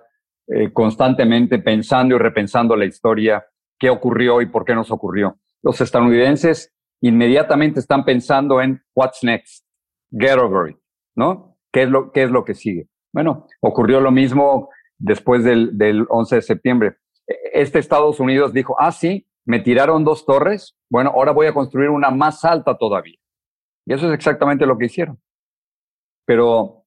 eh, 0.48 0.72
constantemente 0.72 1.58
pensando 1.58 2.16
y 2.16 2.18
repensando 2.18 2.76
la 2.76 2.84
historia, 2.84 3.44
qué 3.78 3.90
ocurrió 3.90 4.40
y 4.40 4.46
por 4.46 4.64
qué 4.64 4.74
nos 4.74 4.90
ocurrió. 4.90 5.38
Los 5.62 5.80
estadounidenses 5.80 6.74
inmediatamente 7.00 7.80
están 7.80 8.04
pensando 8.04 8.60
en 8.60 8.82
what's 8.94 9.22
next, 9.22 9.64
get 10.10 10.38
over 10.38 10.70
it, 10.70 10.76
¿no? 11.14 11.56
¿Qué 11.72 11.82
es 11.82 11.88
lo, 11.88 12.12
qué 12.12 12.24
es 12.24 12.30
lo 12.30 12.44
que 12.44 12.54
sigue? 12.54 12.88
Bueno, 13.12 13.46
ocurrió 13.60 14.00
lo 14.00 14.10
mismo 14.10 14.68
después 15.02 15.44
del, 15.44 15.76
del 15.76 16.06
11 16.08 16.36
de 16.36 16.42
septiembre. 16.42 16.96
Este 17.52 17.78
Estados 17.78 18.20
Unidos 18.20 18.52
dijo, 18.52 18.76
ah, 18.78 18.92
sí, 18.92 19.26
me 19.44 19.60
tiraron 19.60 20.04
dos 20.04 20.24
torres, 20.24 20.76
bueno, 20.90 21.10
ahora 21.14 21.32
voy 21.32 21.46
a 21.46 21.54
construir 21.54 21.90
una 21.90 22.10
más 22.10 22.44
alta 22.44 22.76
todavía. 22.78 23.18
Y 23.86 23.92
eso 23.92 24.06
es 24.08 24.14
exactamente 24.14 24.66
lo 24.66 24.78
que 24.78 24.86
hicieron. 24.86 25.20
Pero 26.24 26.84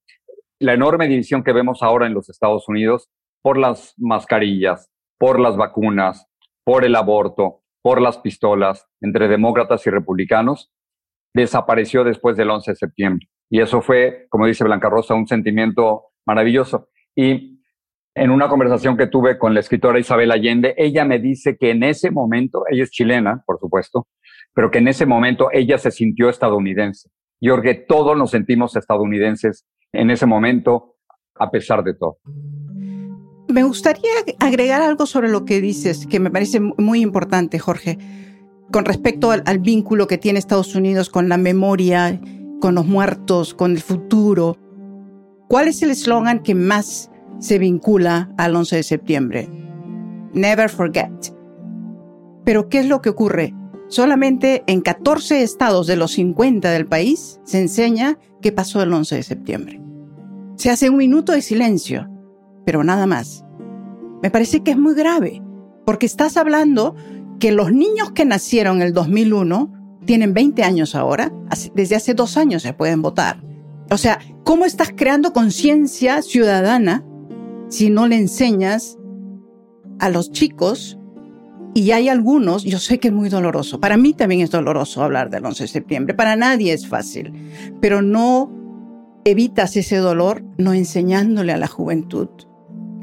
la 0.60 0.73
enorme 0.73 1.08
división 1.08 1.43
que 1.43 1.51
vemos 1.51 1.84
ahora 1.84 2.08
en 2.08 2.13
los 2.13 2.30
Estados 2.30 2.67
Unidos 2.69 3.10
por 3.41 3.58
las 3.58 3.93
mascarillas, 3.97 4.89
por 5.19 5.39
las 5.39 5.58
vacunas, 5.58 6.28
por 6.63 6.86
el 6.86 6.95
aborto, 6.95 7.62
por 7.82 8.01
las 8.01 8.17
pistolas 8.17 8.88
entre 9.01 9.28
demócratas 9.28 9.86
y 9.86 9.89
republicanos, 9.89 10.71
desapareció 11.34 12.04
después 12.06 12.38
del 12.38 12.49
11 12.49 12.71
de 12.71 12.75
septiembre. 12.75 13.28
Y 13.49 13.60
eso 13.62 13.82
fue, 13.82 14.25
como 14.30 14.47
dice 14.47 14.63
Blanca 14.63 14.89
Rosa, 14.89 15.13
un 15.13 15.28
sentimiento 15.28 16.06
maravilloso. 16.25 16.88
Y 17.15 17.55
en 18.15 18.32
una 18.32 18.47
conversación 18.47 18.95
que 18.95 19.08
tuve 19.08 19.38
con 19.38 19.54
la 19.54 19.60
escritora 19.60 19.99
Isabel 19.99 20.32
Allende, 20.32 20.73
ella 20.78 21.04
me 21.04 21.19
dice 21.19 21.58
que 21.58 21.71
en 21.71 21.84
ese 21.84 22.12
momento, 22.12 22.63
ella 22.71 22.84
es 22.84 22.89
chilena, 22.89 23.43
por 23.45 23.60
supuesto, 23.60 24.08
pero 24.54 24.71
que 24.71 24.78
en 24.78 24.88
ese 24.88 25.06
momento 25.06 25.49
ella 25.51 25.78
se 25.78 25.91
sintió 25.91 26.30
estadounidense. 26.30 27.10
Y 27.41 27.49
porque 27.49 27.73
todos 27.73 28.17
nos 28.17 28.32
sentimos 28.32 28.78
estadounidenses 28.78 29.65
en 29.91 30.10
ese 30.10 30.25
momento, 30.25 30.95
a 31.36 31.51
pesar 31.51 31.84
de 31.84 31.93
todo. 31.93 32.17
Me 33.49 33.63
gustaría 33.63 34.12
agregar 34.39 34.82
algo 34.82 35.06
sobre 35.06 35.30
lo 35.30 35.43
que 35.43 35.60
dices, 35.60 36.08
que 36.08 36.21
me 36.21 36.32
parece 36.32 36.62
muy 36.62 37.01
importante, 37.01 37.60
Jorge, 37.60 37.97
con 38.71 38.86
respecto 38.86 39.32
al, 39.32 39.43
al 39.45 39.60
vínculo 39.60 40.08
que 40.08 40.17
tiene 40.17 40.39
Estados 40.39 40.73
Unidos 40.73 41.10
con 41.10 41.28
la 41.28 41.38
memoria, 41.38 42.19
con 42.62 42.75
los 42.75 42.86
muertos, 42.86 43.54
con 43.54 43.71
el 43.71 43.82
futuro. 43.82 44.56
¿Cuál 45.49 45.67
es 45.67 45.84
el 45.84 45.91
eslogan 45.91 46.41
que 46.41 46.56
más 46.56 47.12
se 47.39 47.60
vincula 47.60 48.32
al 48.38 48.56
11 48.56 48.78
de 48.78 48.84
septiembre? 48.84 49.50
Never 50.34 50.69
forget. 50.69 51.34
Pero 52.43 52.69
¿qué 52.69 52.80
es 52.80 52.88
lo 52.88 53.02
que 53.02 53.10
ocurre? 53.10 53.54
Solamente 53.88 54.63
en 54.67 54.82
14 54.82 55.43
estados 55.43 55.88
de 55.88 55.95
los 55.95 56.12
50 56.13 56.71
del 56.71 56.88
país 56.88 57.39
se 57.43 57.60
enseña 57.60 58.17
qué 58.41 58.52
pasó 58.52 58.82
el 58.82 58.91
11 58.91 59.15
de 59.15 59.24
septiembre. 59.24 59.82
Se 60.56 60.69
hace 60.69 60.89
un 60.89 60.98
minuto 60.98 61.34
de 61.34 61.41
silencio, 61.41 62.10
pero 62.65 62.84
nada 62.84 63.06
más. 63.06 63.45
Me 64.21 64.32
parece 64.32 64.63
que 64.63 64.71
es 64.71 64.78
muy 64.78 64.95
grave, 64.95 65.41
porque 65.86 66.06
estás 66.06 66.38
hablando 66.38 66.95
que 67.39 67.52
los 67.52 67.71
niños 67.71 68.12
que 68.12 68.26
nacieron 68.26 68.78
en 68.78 68.88
el 68.88 68.93
2001 68.93 69.71
tienen 70.06 70.34
20 70.34 70.63
años 70.63 70.95
ahora, 70.95 71.32
desde 71.74 71.95
hace 71.95 72.13
dos 72.13 72.38
años 72.38 72.63
se 72.63 72.74
pueden 72.74 73.02
votar. 73.02 73.43
O 73.91 73.98
sea, 73.98 74.19
¿cómo 74.43 74.65
estás 74.65 74.93
creando 74.95 75.34
conciencia 75.34 76.21
ciudadana 76.21 77.04
si 77.69 77.89
no 77.89 78.08
le 78.08 78.17
enseñas 78.17 78.97
a 79.99 80.10
los 80.10 80.32
chicos? 80.32 80.97
Y 81.73 81.91
hay 81.91 82.08
algunos, 82.08 82.63
yo 82.63 82.80
sé 82.80 82.99
que 82.99 83.10
es 83.10 83.13
muy 83.13 83.28
doloroso, 83.28 83.82
para 83.82 83.97
mí 83.97 84.13
también 84.13 84.41
es 84.41 84.49
doloroso 84.51 85.04
hablar 85.04 85.30
del 85.30 85.45
11 85.45 85.63
de 85.63 85.67
septiembre, 85.67 86.13
para 86.13 86.38
nadie 86.38 86.71
es 86.71 86.88
fácil, 86.88 87.34
pero 87.82 88.01
no 88.01 88.49
evitas 89.25 89.75
ese 89.75 89.97
dolor 89.97 90.43
no 90.58 90.73
enseñándole 90.73 91.51
a 91.51 91.58
la 91.58 91.67
juventud 91.67 92.30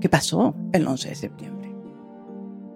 qué 0.01 0.09
pasó 0.09 0.55
el 0.73 0.87
11 0.87 1.09
de 1.11 1.15
septiembre. 1.15 1.75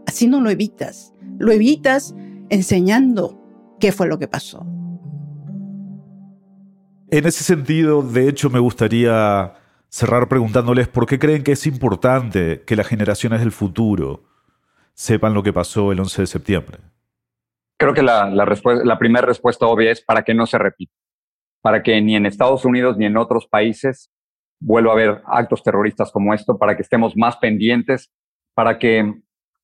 Así 0.06 0.26
no 0.26 0.40
lo 0.40 0.50
evitas, 0.50 1.14
lo 1.38 1.50
evitas 1.50 2.14
enseñando 2.50 3.40
qué 3.80 3.90
fue 3.90 4.06
lo 4.06 4.18
que 4.18 4.28
pasó. 4.28 4.66
En 7.08 7.24
ese 7.24 7.44
sentido, 7.44 8.02
de 8.02 8.28
hecho, 8.28 8.50
me 8.50 8.58
gustaría 8.58 9.54
cerrar 9.96 10.28
preguntándoles 10.28 10.88
por 10.88 11.06
qué 11.06 11.18
creen 11.18 11.42
que 11.42 11.52
es 11.52 11.66
importante 11.66 12.62
que 12.66 12.76
las 12.76 12.86
generaciones 12.86 13.40
del 13.40 13.50
futuro 13.50 14.24
sepan 14.92 15.32
lo 15.32 15.42
que 15.42 15.54
pasó 15.54 15.90
el 15.90 16.00
11 16.00 16.20
de 16.20 16.26
septiembre. 16.26 16.78
Creo 17.78 17.94
que 17.94 18.02
la, 18.02 18.98
primera 18.98 19.26
respuesta 19.26 19.66
obvia 19.66 19.90
es 19.90 20.02
para 20.02 20.22
que 20.22 20.34
no 20.34 20.44
se 20.44 20.58
repita, 20.58 20.92
para 21.62 21.82
que 21.82 21.98
ni 22.02 22.14
en 22.14 22.26
Estados 22.26 22.66
Unidos 22.66 22.98
ni 22.98 23.06
en 23.06 23.16
otros 23.16 23.46
países 23.46 24.10
vuelva 24.60 24.90
a 24.90 24.94
haber 24.96 25.22
actos 25.28 25.62
terroristas 25.62 26.12
como 26.12 26.34
esto, 26.34 26.58
para 26.58 26.76
que 26.76 26.82
estemos 26.82 27.16
más 27.16 27.38
pendientes, 27.38 28.12
para 28.52 28.78
que 28.78 29.14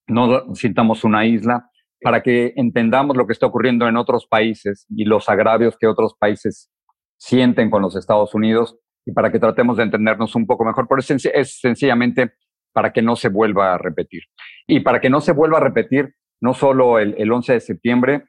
no 0.07 0.55
sintamos 0.55 1.05
una 1.05 1.27
isla, 1.27 1.69
para 2.01 2.23
que 2.23 2.55
entendamos 2.57 3.19
lo 3.19 3.27
que 3.27 3.35
está 3.35 3.45
ocurriendo 3.45 3.87
en 3.87 3.99
otros 3.99 4.27
países 4.27 4.87
y 4.89 5.05
los 5.05 5.29
agravios 5.29 5.77
que 5.77 5.87
otros 5.87 6.15
países 6.19 6.71
sienten 7.19 7.69
con 7.69 7.83
los 7.83 7.97
Estados 7.97 8.35
Unidos 8.35 8.79
y 9.05 9.13
para 9.13 9.31
que 9.31 9.39
tratemos 9.39 9.77
de 9.77 9.85
entendernos 9.85 10.35
un 10.35 10.47
poco 10.47 10.65
mejor. 10.65 10.87
Por 10.89 10.99
eso 10.99 11.15
es 11.15 11.61
sencillamente 11.61 12.35
para 12.73 12.93
que 12.93 13.03
no 13.03 13.17
se 13.17 13.29
vuelva 13.29 13.75
a 13.75 13.79
repetir. 13.79 14.23
Y 14.67 14.81
para 14.81 15.01
que 15.01 15.11
no 15.11 15.21
se 15.21 15.33
vuelva 15.33 15.59
a 15.59 15.63
repetir 15.63 16.15
no 16.41 16.55
solo 16.55 16.99
el, 16.99 17.15
el 17.19 17.31
11 17.31 17.55
de 17.55 17.61
septiembre, 17.61 18.25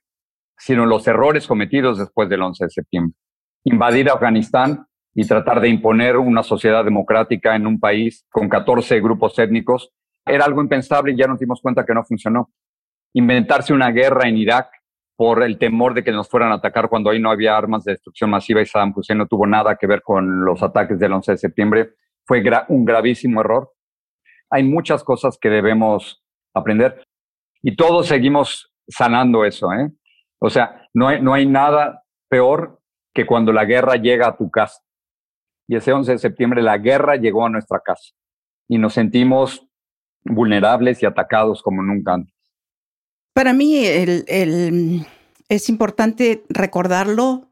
sino 0.57 0.86
los 0.86 1.07
errores 1.07 1.47
cometidos 1.47 1.97
después 1.97 2.29
del 2.29 2.41
11 2.41 2.65
de 2.65 2.69
septiembre. 2.69 3.15
Invadir 3.63 4.09
Afganistán 4.09 4.86
y 5.15 5.27
tratar 5.27 5.62
de 5.62 5.69
imponer 5.69 6.17
una 6.17 6.43
sociedad 6.43 6.83
democrática 6.83 7.55
en 7.55 7.67
un 7.67 7.79
país 7.79 8.25
con 8.29 8.49
14 8.49 8.99
grupos 8.99 9.38
étnicos 9.39 9.91
era 10.25 10.45
algo 10.45 10.62
impensable 10.62 11.13
y 11.13 11.17
ya 11.17 11.27
nos 11.27 11.39
dimos 11.39 11.62
cuenta 11.62 11.86
que 11.86 11.93
no 11.93 12.03
funcionó 12.03 12.51
inventarse 13.13 13.73
una 13.73 13.91
guerra 13.91 14.27
en 14.27 14.38
Irak 14.38 14.71
por 15.15 15.43
el 15.43 15.58
temor 15.58 15.93
de 15.93 16.04
que 16.04 16.12
nos 16.12 16.30
fueran 16.30 16.52
a 16.52 16.56
atacar 16.56 16.89
cuando 16.89 17.10
ahí 17.10 17.19
no 17.19 17.30
había 17.30 17.56
armas 17.56 17.84
de 17.84 17.93
destrucción 17.93 18.30
masiva 18.30 18.62
y 18.62 18.65
Saddam 18.65 18.93
Hussein 18.95 19.17
no 19.17 19.28
tuvo 19.28 19.45
nada 19.45 19.76
que 19.76 19.88
ver 19.88 20.02
con 20.02 20.43
los 20.43 20.63
ataques 20.63 20.99
del 20.99 21.13
11 21.13 21.34
de 21.34 21.38
septiembre, 21.38 21.93
fue 22.26 22.43
un 22.70 22.86
gravísimo 22.86 23.41
error. 23.41 23.72
Hay 24.49 24.64
muchas 24.64 25.03
cosas 25.03 25.38
que 25.39 25.49
debemos 25.49 26.24
aprender 26.53 27.03
y 27.61 27.76
todos 27.76 28.07
seguimos 28.07 28.74
sanando 28.88 29.45
eso. 29.45 29.72
¿eh? 29.74 29.91
O 30.39 30.49
sea, 30.49 30.88
no 30.93 31.07
hay, 31.07 31.22
no 31.22 31.34
hay 31.34 31.45
nada 31.45 32.03
peor 32.30 32.80
que 33.14 33.26
cuando 33.26 33.51
la 33.53 33.66
guerra 33.66 33.95
llega 33.95 34.28
a 34.28 34.38
tu 34.38 34.49
casa. 34.49 34.82
Y 35.68 35.76
ese 35.76 35.93
11 35.93 36.14
de 36.14 36.18
septiembre 36.18 36.61
la 36.61 36.78
guerra 36.78 37.16
llegó 37.16 37.45
a 37.45 37.49
nuestra 37.49 37.80
casa 37.80 38.14
y 38.68 38.78
nos 38.78 38.93
sentimos 38.93 39.68
vulnerables 40.26 41.01
y 41.01 41.05
atacados 41.05 41.61
como 41.61 41.82
nunca 41.82 42.16
antes. 42.16 42.32
Para 43.34 43.53
mí 43.53 43.84
es 43.86 45.69
importante 45.69 46.43
recordarlo, 46.49 47.51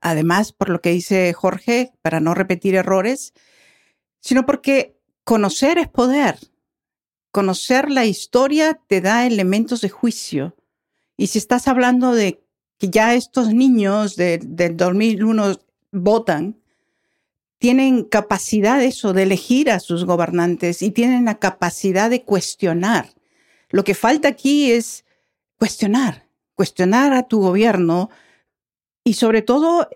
además 0.00 0.52
por 0.52 0.68
lo 0.68 0.80
que 0.80 0.90
dice 0.90 1.32
Jorge, 1.32 1.92
para 2.00 2.20
no 2.20 2.34
repetir 2.34 2.76
errores, 2.76 3.32
sino 4.20 4.46
porque 4.46 4.96
conocer 5.24 5.78
es 5.78 5.88
poder. 5.88 6.38
conocer 7.30 7.90
la 7.90 8.04
historia 8.06 8.80
te 8.88 9.00
da 9.00 9.26
elementos 9.26 9.80
de 9.80 9.90
juicio. 9.90 10.56
Y 11.16 11.28
si 11.28 11.38
estás 11.38 11.68
hablando 11.68 12.12
de 12.12 12.42
que 12.78 12.88
ya 12.88 13.14
estos 13.14 13.52
niños 13.52 14.16
del 14.16 14.76
2001 14.76 15.58
votan, 15.92 16.60
tienen 17.58 18.04
capacidad 18.04 18.82
eso 18.82 19.12
de 19.12 19.24
elegir 19.24 19.70
a 19.70 19.80
sus 19.80 20.04
gobernantes 20.04 20.80
y 20.82 20.90
tienen 20.90 21.26
la 21.26 21.38
capacidad 21.38 22.08
de 22.08 22.22
cuestionar. 22.22 23.10
Lo 23.70 23.84
que 23.84 23.94
falta 23.94 24.28
aquí 24.28 24.72
es 24.72 25.04
cuestionar, 25.58 26.28
cuestionar 26.54 27.12
a 27.12 27.24
tu 27.24 27.40
gobierno 27.40 28.10
y 29.04 29.14
sobre 29.14 29.42
todo 29.42 29.88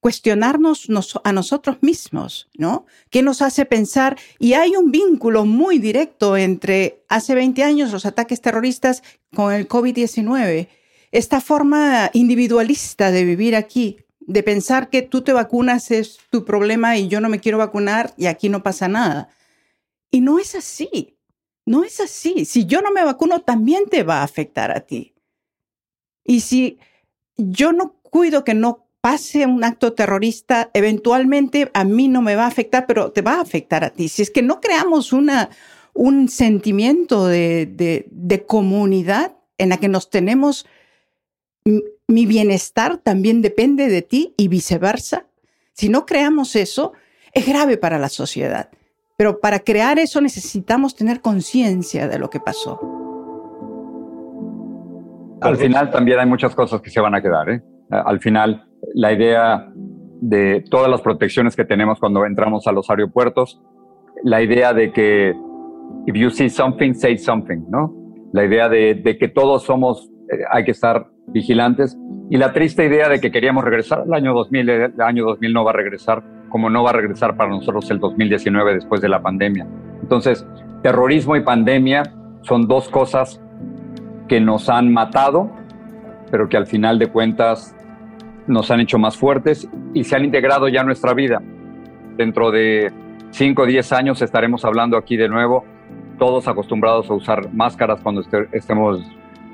cuestionarnos 0.00 0.88
a 1.24 1.32
nosotros 1.32 1.78
mismos, 1.82 2.48
¿no? 2.56 2.86
¿Qué 3.10 3.22
nos 3.22 3.42
hace 3.42 3.66
pensar? 3.66 4.18
Y 4.38 4.54
hay 4.54 4.74
un 4.74 4.90
vínculo 4.90 5.44
muy 5.44 5.78
directo 5.78 6.36
entre 6.36 7.04
hace 7.08 7.34
20 7.34 7.62
años 7.62 7.92
los 7.92 8.06
ataques 8.06 8.40
terroristas 8.40 9.02
con 9.34 9.52
el 9.52 9.68
COVID-19. 9.68 10.68
Esta 11.12 11.40
forma 11.40 12.10
individualista 12.14 13.10
de 13.10 13.24
vivir 13.24 13.54
aquí, 13.54 13.98
de 14.20 14.42
pensar 14.42 14.88
que 14.88 15.02
tú 15.02 15.20
te 15.20 15.34
vacunas 15.34 15.90
es 15.90 16.18
tu 16.30 16.44
problema 16.46 16.96
y 16.96 17.08
yo 17.08 17.20
no 17.20 17.28
me 17.28 17.40
quiero 17.40 17.58
vacunar 17.58 18.14
y 18.16 18.26
aquí 18.26 18.48
no 18.48 18.62
pasa 18.62 18.88
nada. 18.88 19.28
Y 20.10 20.22
no 20.22 20.38
es 20.38 20.54
así, 20.54 21.18
no 21.70 21.84
es 21.84 22.00
así. 22.00 22.44
Si 22.46 22.66
yo 22.66 22.82
no 22.82 22.90
me 22.90 23.04
vacuno, 23.04 23.42
también 23.42 23.84
te 23.88 24.02
va 24.02 24.16
a 24.18 24.22
afectar 24.24 24.72
a 24.72 24.80
ti. 24.80 25.14
Y 26.24 26.40
si 26.40 26.80
yo 27.36 27.72
no 27.72 27.94
cuido 28.02 28.42
que 28.42 28.54
no 28.54 28.88
pase 29.00 29.46
un 29.46 29.62
acto 29.62 29.92
terrorista, 29.92 30.70
eventualmente 30.74 31.70
a 31.72 31.84
mí 31.84 32.08
no 32.08 32.22
me 32.22 32.34
va 32.34 32.46
a 32.46 32.48
afectar, 32.48 32.88
pero 32.88 33.12
te 33.12 33.22
va 33.22 33.34
a 33.34 33.42
afectar 33.42 33.84
a 33.84 33.90
ti. 33.90 34.08
Si 34.08 34.20
es 34.20 34.32
que 34.32 34.42
no 34.42 34.60
creamos 34.60 35.12
una, 35.12 35.48
un 35.94 36.28
sentimiento 36.28 37.28
de, 37.28 37.66
de, 38.10 38.46
comunidad 38.46 39.36
en 39.56 39.68
la 39.68 39.76
que 39.76 39.88
nos 39.88 40.10
tenemos, 40.10 40.66
mi 42.08 42.26
bienestar 42.26 42.98
también 42.98 43.42
depende 43.42 43.86
de 43.86 44.02
ti 44.02 44.34
y 44.36 44.48
viceversa. 44.48 45.26
Si 45.72 45.88
no 45.88 46.04
creamos 46.04 46.56
eso, 46.56 46.94
es 47.32 47.46
grave 47.46 47.76
para 47.76 48.00
la 48.00 48.08
sociedad. 48.08 48.70
Pero 49.20 49.38
para 49.38 49.58
crear 49.58 49.98
eso 49.98 50.18
necesitamos 50.22 50.96
tener 50.96 51.20
conciencia 51.20 52.08
de 52.08 52.18
lo 52.18 52.30
que 52.30 52.40
pasó. 52.40 52.80
Al 55.42 55.58
final 55.58 55.90
también 55.90 56.20
hay 56.20 56.26
muchas 56.26 56.54
cosas 56.54 56.80
que 56.80 56.88
se 56.88 57.02
van 57.02 57.14
a 57.14 57.20
quedar. 57.20 57.50
¿eh? 57.50 57.62
Al 57.90 58.18
final 58.20 58.64
la 58.94 59.12
idea 59.12 59.70
de 60.22 60.64
todas 60.70 60.90
las 60.90 61.02
protecciones 61.02 61.54
que 61.54 61.66
tenemos 61.66 62.00
cuando 62.00 62.24
entramos 62.24 62.66
a 62.66 62.72
los 62.72 62.88
aeropuertos, 62.88 63.60
la 64.24 64.40
idea 64.40 64.72
de 64.72 64.90
que 64.90 65.34
if 66.06 66.14
you 66.14 66.30
see 66.30 66.48
something, 66.48 66.94
say 66.94 67.18
something, 67.18 67.68
¿no? 67.68 67.94
La 68.32 68.46
idea 68.46 68.70
de, 68.70 69.02
que 69.20 69.28
todos 69.28 69.64
somos, 69.64 70.10
eh, 70.32 70.38
hay 70.50 70.64
que 70.64 70.70
estar 70.70 71.08
vigilantes 71.26 71.94
y 72.30 72.38
la 72.38 72.54
triste 72.54 72.86
idea 72.86 73.10
de 73.10 73.20
que 73.20 73.30
queríamos 73.30 73.64
regresar 73.64 74.00
al 74.00 74.14
año 74.14 74.32
2000, 74.32 74.70
el 74.70 75.00
año 75.02 75.26
2000 75.26 75.52
no 75.52 75.62
va 75.62 75.72
a 75.72 75.74
regresar 75.74 76.39
como 76.50 76.68
no 76.68 76.82
va 76.82 76.90
a 76.90 76.92
regresar 76.92 77.36
para 77.36 77.48
nosotros 77.48 77.90
el 77.90 77.98
2019 77.98 78.74
después 78.74 79.00
de 79.00 79.08
la 79.08 79.22
pandemia. 79.22 79.66
Entonces, 80.02 80.46
terrorismo 80.82 81.36
y 81.36 81.40
pandemia 81.40 82.02
son 82.42 82.68
dos 82.68 82.88
cosas 82.88 83.40
que 84.28 84.40
nos 84.40 84.68
han 84.68 84.92
matado, 84.92 85.50
pero 86.30 86.48
que 86.48 86.56
al 86.56 86.66
final 86.66 86.98
de 86.98 87.06
cuentas 87.06 87.74
nos 88.46 88.70
han 88.70 88.80
hecho 88.80 88.98
más 88.98 89.16
fuertes 89.16 89.68
y 89.94 90.04
se 90.04 90.16
han 90.16 90.24
integrado 90.24 90.68
ya 90.68 90.82
nuestra 90.82 91.14
vida. 91.14 91.40
Dentro 92.16 92.50
de 92.50 92.92
5 93.30 93.62
o 93.62 93.66
10 93.66 93.92
años 93.92 94.22
estaremos 94.22 94.64
hablando 94.64 94.96
aquí 94.96 95.16
de 95.16 95.28
nuevo, 95.28 95.64
todos 96.18 96.48
acostumbrados 96.48 97.08
a 97.10 97.14
usar 97.14 97.52
máscaras 97.52 98.00
cuando 98.02 98.22
estemos 98.52 99.00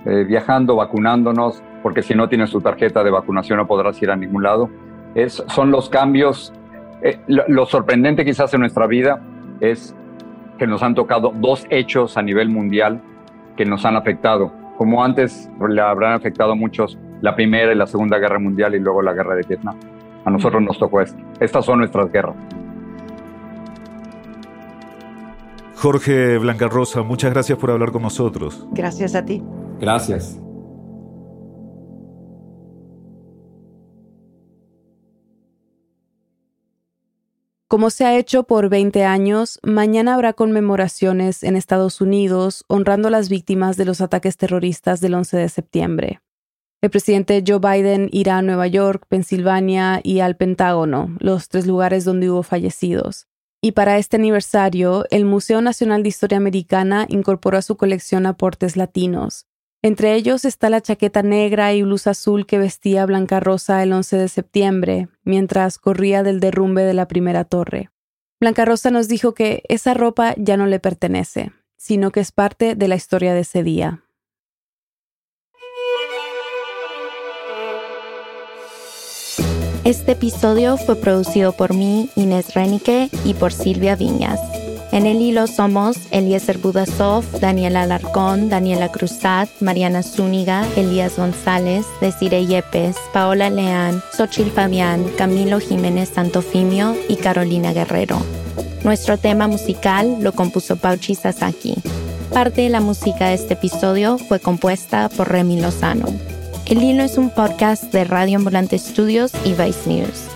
eh, 0.04 0.24
viajando, 0.24 0.76
vacunándonos, 0.76 1.62
porque 1.82 2.02
si 2.02 2.14
no 2.14 2.28
tienes 2.28 2.50
tu 2.50 2.60
tarjeta 2.60 3.04
de 3.04 3.10
vacunación 3.10 3.58
no 3.58 3.66
podrás 3.66 4.00
ir 4.02 4.10
a 4.10 4.16
ningún 4.16 4.42
lado. 4.42 4.70
Son 5.48 5.70
los 5.70 5.88
cambios. 5.88 6.52
Eh, 7.06 7.20
lo, 7.28 7.66
sorprendente 7.66 8.24
quizás 8.24 8.52
en 8.54 8.60
nuestra 8.60 8.88
vida 8.88 9.20
es 9.60 9.94
que 10.58 10.66
nos 10.66 10.82
han 10.82 10.96
tocado 10.96 11.32
dos 11.36 11.64
hechos 11.70 12.16
a 12.16 12.22
nivel 12.22 12.48
mundial 12.48 13.00
que 13.56 13.64
nos 13.64 13.84
han 13.84 13.94
afectado. 13.94 14.52
Como 14.76 15.04
antes 15.04 15.48
le 15.68 15.80
habrán 15.80 16.14
afectado 16.14 16.52
a 16.52 16.54
muchos 16.56 16.98
la 17.20 17.36
Primera 17.36 17.72
y 17.72 17.76
la 17.76 17.86
Segunda 17.86 18.18
Guerra 18.18 18.40
Mundial 18.40 18.74
y 18.74 18.80
luego 18.80 19.02
la 19.02 19.12
Guerra 19.12 19.36
de 19.36 19.42
Vietnam. 19.42 19.76
A 20.24 20.30
nosotros 20.30 20.60
nos 20.60 20.78
tocó 20.80 21.00
esto. 21.00 21.22
Estas 21.38 21.64
son 21.64 21.78
nuestras 21.78 22.10
guerras. 22.10 22.34
Jorge 25.76 26.38
Blanca 26.38 26.66
Rosa, 26.66 27.02
muchas 27.02 27.32
gracias 27.32 27.56
por 27.56 27.70
hablar 27.70 27.92
con 27.92 28.02
nosotros. 28.02 28.66
Gracias 28.72 29.14
a 29.14 29.24
ti. 29.24 29.44
Gracias. 29.78 30.40
Como 37.76 37.90
se 37.90 38.06
ha 38.06 38.16
hecho 38.16 38.44
por 38.44 38.70
20 38.70 39.04
años, 39.04 39.60
mañana 39.62 40.14
habrá 40.14 40.32
conmemoraciones 40.32 41.42
en 41.42 41.56
Estados 41.56 42.00
Unidos 42.00 42.64
honrando 42.68 43.08
a 43.08 43.10
las 43.10 43.28
víctimas 43.28 43.76
de 43.76 43.84
los 43.84 44.00
ataques 44.00 44.38
terroristas 44.38 45.02
del 45.02 45.12
11 45.12 45.36
de 45.36 45.48
septiembre. 45.50 46.20
El 46.80 46.88
presidente 46.88 47.44
Joe 47.46 47.58
Biden 47.58 48.08
irá 48.12 48.38
a 48.38 48.42
Nueva 48.42 48.66
York, 48.66 49.04
Pensilvania 49.10 50.00
y 50.02 50.20
al 50.20 50.38
Pentágono, 50.38 51.14
los 51.18 51.50
tres 51.50 51.66
lugares 51.66 52.06
donde 52.06 52.30
hubo 52.30 52.42
fallecidos. 52.42 53.26
Y 53.60 53.72
para 53.72 53.98
este 53.98 54.16
aniversario, 54.16 55.04
el 55.10 55.26
Museo 55.26 55.60
Nacional 55.60 56.02
de 56.02 56.08
Historia 56.08 56.38
Americana 56.38 57.04
incorporó 57.10 57.58
a 57.58 57.62
su 57.62 57.76
colección 57.76 58.24
aportes 58.24 58.78
latinos. 58.78 59.44
Entre 59.86 60.16
ellos 60.16 60.44
está 60.44 60.68
la 60.68 60.80
chaqueta 60.80 61.22
negra 61.22 61.72
y 61.72 61.84
blusa 61.84 62.10
azul 62.10 62.44
que 62.44 62.58
vestía 62.58 63.06
Blanca 63.06 63.38
Rosa 63.38 63.84
el 63.84 63.92
11 63.92 64.16
de 64.16 64.26
septiembre, 64.26 65.08
mientras 65.22 65.78
corría 65.78 66.24
del 66.24 66.40
derrumbe 66.40 66.82
de 66.82 66.92
la 66.92 67.06
primera 67.06 67.44
torre. 67.44 67.90
Blanca 68.40 68.64
Rosa 68.64 68.90
nos 68.90 69.06
dijo 69.06 69.32
que 69.32 69.62
esa 69.68 69.94
ropa 69.94 70.34
ya 70.38 70.56
no 70.56 70.66
le 70.66 70.80
pertenece, 70.80 71.52
sino 71.76 72.10
que 72.10 72.18
es 72.18 72.32
parte 72.32 72.74
de 72.74 72.88
la 72.88 72.96
historia 72.96 73.32
de 73.32 73.42
ese 73.42 73.62
día. 73.62 74.02
Este 79.84 80.10
episodio 80.10 80.78
fue 80.78 80.96
producido 80.96 81.52
por 81.52 81.74
mí, 81.74 82.10
Inés 82.16 82.54
Renique, 82.54 83.08
y 83.24 83.34
por 83.34 83.52
Silvia 83.52 83.94
Viñas. 83.94 84.40
En 84.92 85.04
el 85.04 85.20
hilo 85.20 85.46
somos 85.46 85.96
Eliezer 86.10 86.58
Budasov, 86.58 87.24
Daniela 87.40 87.82
Alarcón, 87.82 88.48
Daniela 88.48 88.90
Cruzat, 88.90 89.48
Mariana 89.60 90.02
Zúñiga, 90.02 90.64
Elías 90.76 91.16
González, 91.16 91.84
Desire 92.00 92.46
Yepes, 92.46 92.96
Paola 93.12 93.50
Leán, 93.50 94.00
Xochil 94.16 94.50
Fabián, 94.50 95.04
Camilo 95.18 95.60
Jiménez 95.60 96.10
Santofimio 96.10 96.96
y 97.08 97.16
Carolina 97.16 97.72
Guerrero. 97.72 98.18
Nuestro 98.84 99.18
tema 99.18 99.48
musical 99.48 100.18
lo 100.20 100.32
compuso 100.32 100.76
Pauchi 100.76 101.14
Sasaki. 101.14 101.74
Parte 102.32 102.62
de 102.62 102.68
la 102.68 102.80
música 102.80 103.28
de 103.28 103.34
este 103.34 103.54
episodio 103.54 104.18
fue 104.18 104.38
compuesta 104.40 105.08
por 105.08 105.30
Remy 105.30 105.60
Lozano. 105.60 106.06
El 106.66 106.82
Hilo 106.82 107.02
es 107.02 107.18
un 107.18 107.30
podcast 107.30 107.92
de 107.92 108.04
Radio 108.04 108.38
Ambulante 108.38 108.78
Studios 108.78 109.32
y 109.44 109.52
Vice 109.54 109.88
News. 109.88 110.35